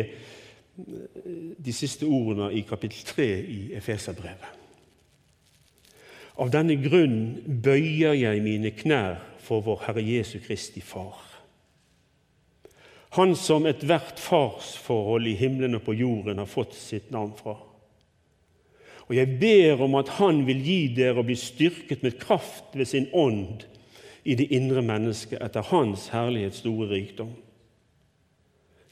de 0.76 1.72
siste 1.72 2.06
ordene 2.06 2.50
i 2.54 2.64
kapittel 2.68 3.04
3 3.08 3.26
i 3.42 3.60
Efeserbrevet. 3.76 4.64
Av 6.36 6.50
denne 6.52 6.76
grunn 6.76 7.20
bøyer 7.64 8.16
jeg 8.18 8.42
mine 8.44 8.74
knær 8.76 9.22
for 9.40 9.64
vår 9.64 9.86
Herre 9.86 10.04
Jesu 10.04 10.36
Kristi 10.44 10.82
Far. 10.84 11.22
Han 13.16 13.32
som 13.38 13.64
ethvert 13.64 14.20
farsforhold 14.20 15.30
i 15.30 15.38
himmelen 15.38 15.78
og 15.78 15.86
på 15.86 15.94
jorden 15.96 16.42
har 16.42 16.50
fått 16.50 16.74
sitt 16.76 17.08
navn 17.14 17.32
fra. 17.38 17.54
Og 19.06 19.14
jeg 19.14 19.38
ber 19.40 19.80
om 19.86 19.94
at 19.96 20.10
Han 20.18 20.42
vil 20.48 20.60
gi 20.66 20.80
dere 20.96 21.22
å 21.22 21.26
bli 21.26 21.36
styrket 21.38 22.02
med 22.02 22.18
kraft 22.20 22.74
ved 22.74 22.90
sin 22.90 23.06
ånd 23.14 23.64
i 24.26 24.34
det 24.34 24.50
indre 24.52 24.82
mennesket 24.82 25.40
etter 25.40 25.64
Hans 25.70 26.08
herlighets 26.12 26.60
store 26.64 26.90
rikdom. 26.90 27.30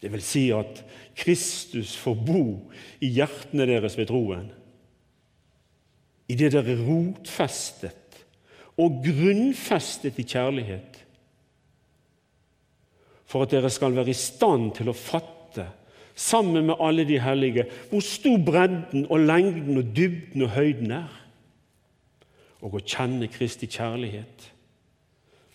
Det 0.04 0.10
vil 0.12 0.22
si 0.24 0.50
at 0.52 0.82
Kristus 1.16 1.94
får 1.96 2.18
bo 2.26 2.42
i 3.00 3.08
hjertene 3.16 3.64
deres 3.70 3.94
ved 3.96 4.10
troen. 4.10 4.50
Idet 6.28 6.52
dere 6.52 6.74
er 6.74 6.82
rotfestet 6.84 8.18
og 8.80 8.98
grunnfestet 9.06 10.18
i 10.20 10.26
kjærlighet, 10.28 10.98
for 13.24 13.46
at 13.46 13.54
dere 13.54 13.70
skal 13.72 13.96
være 13.96 14.12
i 14.12 14.18
stand 14.18 14.74
til 14.76 14.90
å 14.92 14.96
fatte, 14.98 15.70
sammen 16.14 16.68
med 16.68 16.82
alle 16.84 17.06
de 17.08 17.16
hellige, 17.18 17.64
hvor 17.90 18.02
stor 18.04 18.36
bredden 18.44 19.06
og 19.10 19.24
lengden 19.24 19.80
og 19.80 19.88
dybden 19.96 20.44
og 20.46 20.52
høyden 20.54 20.92
er, 20.94 21.16
og 22.60 22.76
å 22.76 22.82
kjenne 22.84 23.30
Kristi 23.32 23.66
kjærlighet, 23.72 24.50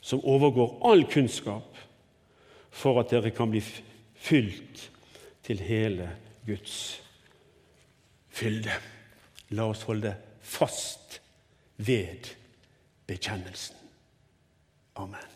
som 0.02 0.26
overgår 0.26 0.80
all 0.90 1.06
kunnskap, 1.12 1.78
for 2.72 3.00
at 3.00 3.14
dere 3.14 3.32
kan 3.36 3.52
bli 3.52 3.62
fylt 4.20 4.86
til 5.44 5.62
hele 5.64 6.12
Guds 6.46 7.02
fylde. 8.30 8.76
La 9.56 9.66
oss 9.72 9.84
holde 9.88 10.14
fast 10.42 11.22
ved 11.78 12.36
bekjennelsen. 13.10 13.76
Amen. 15.00 15.36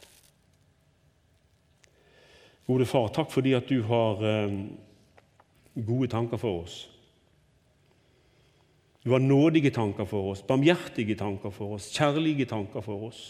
Gode 2.68 2.86
Far, 2.88 3.10
takk 3.12 3.32
fordi 3.32 3.56
at 3.58 3.68
du 3.68 3.82
har 3.88 4.24
eh, 4.24 4.58
gode 5.84 6.08
tanker 6.12 6.40
for 6.40 6.64
oss. 6.64 6.84
Du 9.04 9.12
har 9.12 9.20
nådige 9.20 9.74
tanker 9.76 10.06
for 10.08 10.32
oss, 10.32 10.42
barmhjertige 10.48 11.16
tanker 11.20 11.52
for 11.52 11.76
oss, 11.76 11.90
kjærlige 11.92 12.46
tanker 12.48 12.82
for 12.82 13.10
oss. 13.10 13.24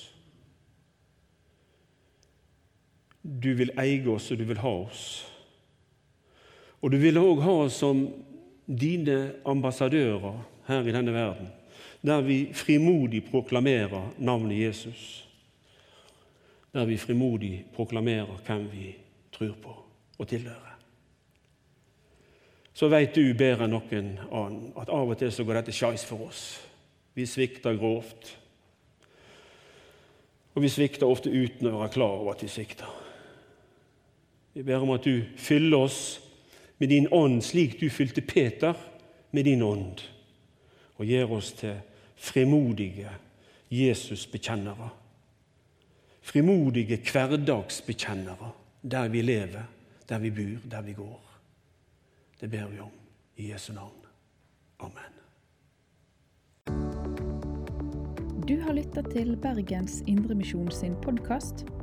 Du 3.23 3.53
vil 3.57 3.71
eie 3.79 4.03
oss, 4.11 4.29
og 4.31 4.37
du 4.37 4.43
vil 4.43 4.59
ha 4.61 4.73
oss. 4.83 5.05
Og 6.83 6.91
du 6.91 6.99
vil 6.99 7.19
òg 7.19 7.41
ha 7.45 7.53
oss 7.63 7.79
som 7.79 8.03
dine 8.67 9.37
ambassadører 9.47 10.35
her 10.67 10.87
i 10.87 10.95
denne 10.95 11.13
verden, 11.15 11.47
der 12.03 12.23
vi 12.25 12.49
frimodig 12.55 13.23
proklamerer 13.29 14.11
navnet 14.19 14.59
Jesus. 14.59 15.23
Der 16.75 16.85
vi 16.85 16.97
frimodig 16.99 17.65
proklamerer 17.75 18.35
hvem 18.45 18.67
vi 18.71 18.91
tror 19.31 19.55
på 19.63 19.75
og 20.19 20.27
tilhører. 20.27 20.73
Så 22.73 22.89
veit 22.89 23.15
du 23.15 23.21
bedre 23.37 23.67
enn 23.67 23.75
noen 23.75 24.07
annen 24.33 24.73
at 24.81 24.89
av 24.91 25.13
og 25.13 25.19
til 25.19 25.31
så 25.31 25.45
går 25.45 25.61
dette 25.61 25.75
skeis 25.75 26.03
for 26.09 26.25
oss. 26.25 26.41
Vi 27.13 27.27
svikter 27.29 27.77
grovt. 27.77 28.33
Og 30.57 30.65
vi 30.65 30.71
svikter 30.73 31.07
ofte 31.07 31.29
uten 31.29 31.69
å 31.69 31.77
være 31.77 31.93
klar 31.93 32.17
over 32.17 32.33
at 32.33 32.43
vi 32.43 32.49
svikter. 32.49 32.89
Vi 34.53 34.65
ber 34.65 34.83
om 34.83 34.93
at 34.97 35.05
du 35.05 35.21
fyller 35.37 35.85
oss 35.85 36.01
med 36.83 36.89
din 36.89 37.07
ånd, 37.11 37.43
slik 37.43 37.77
du 37.79 37.89
fylte 37.89 38.21
Peter 38.21 38.73
med 39.31 39.45
din 39.47 39.61
ånd, 39.63 40.01
og 40.99 41.05
gjør 41.07 41.37
oss 41.37 41.53
til 41.55 41.77
frimodige 42.19 43.07
Jesus-bekjennere. 43.71 44.89
Frimodige 46.21 46.97
hverdagsbekjennere 46.97 48.49
der 48.91 49.07
vi 49.07 49.21
lever, 49.21 49.63
der 50.09 50.19
vi 50.19 50.31
bor, 50.31 50.59
der 50.71 50.81
vi 50.81 50.93
går. 50.93 51.21
Det 52.41 52.49
ber 52.51 52.67
vi 52.67 52.79
om 52.79 52.91
i 53.37 53.51
Jesu 53.51 53.73
navn. 53.73 54.03
Amen. 54.79 55.13
Du 58.47 58.59
har 58.59 58.73
lytta 58.73 59.01
til 59.01 59.37
Bergens 59.37 60.03
Indremisjon 60.07 60.71
sin 60.71 60.95
podkast. 61.03 61.82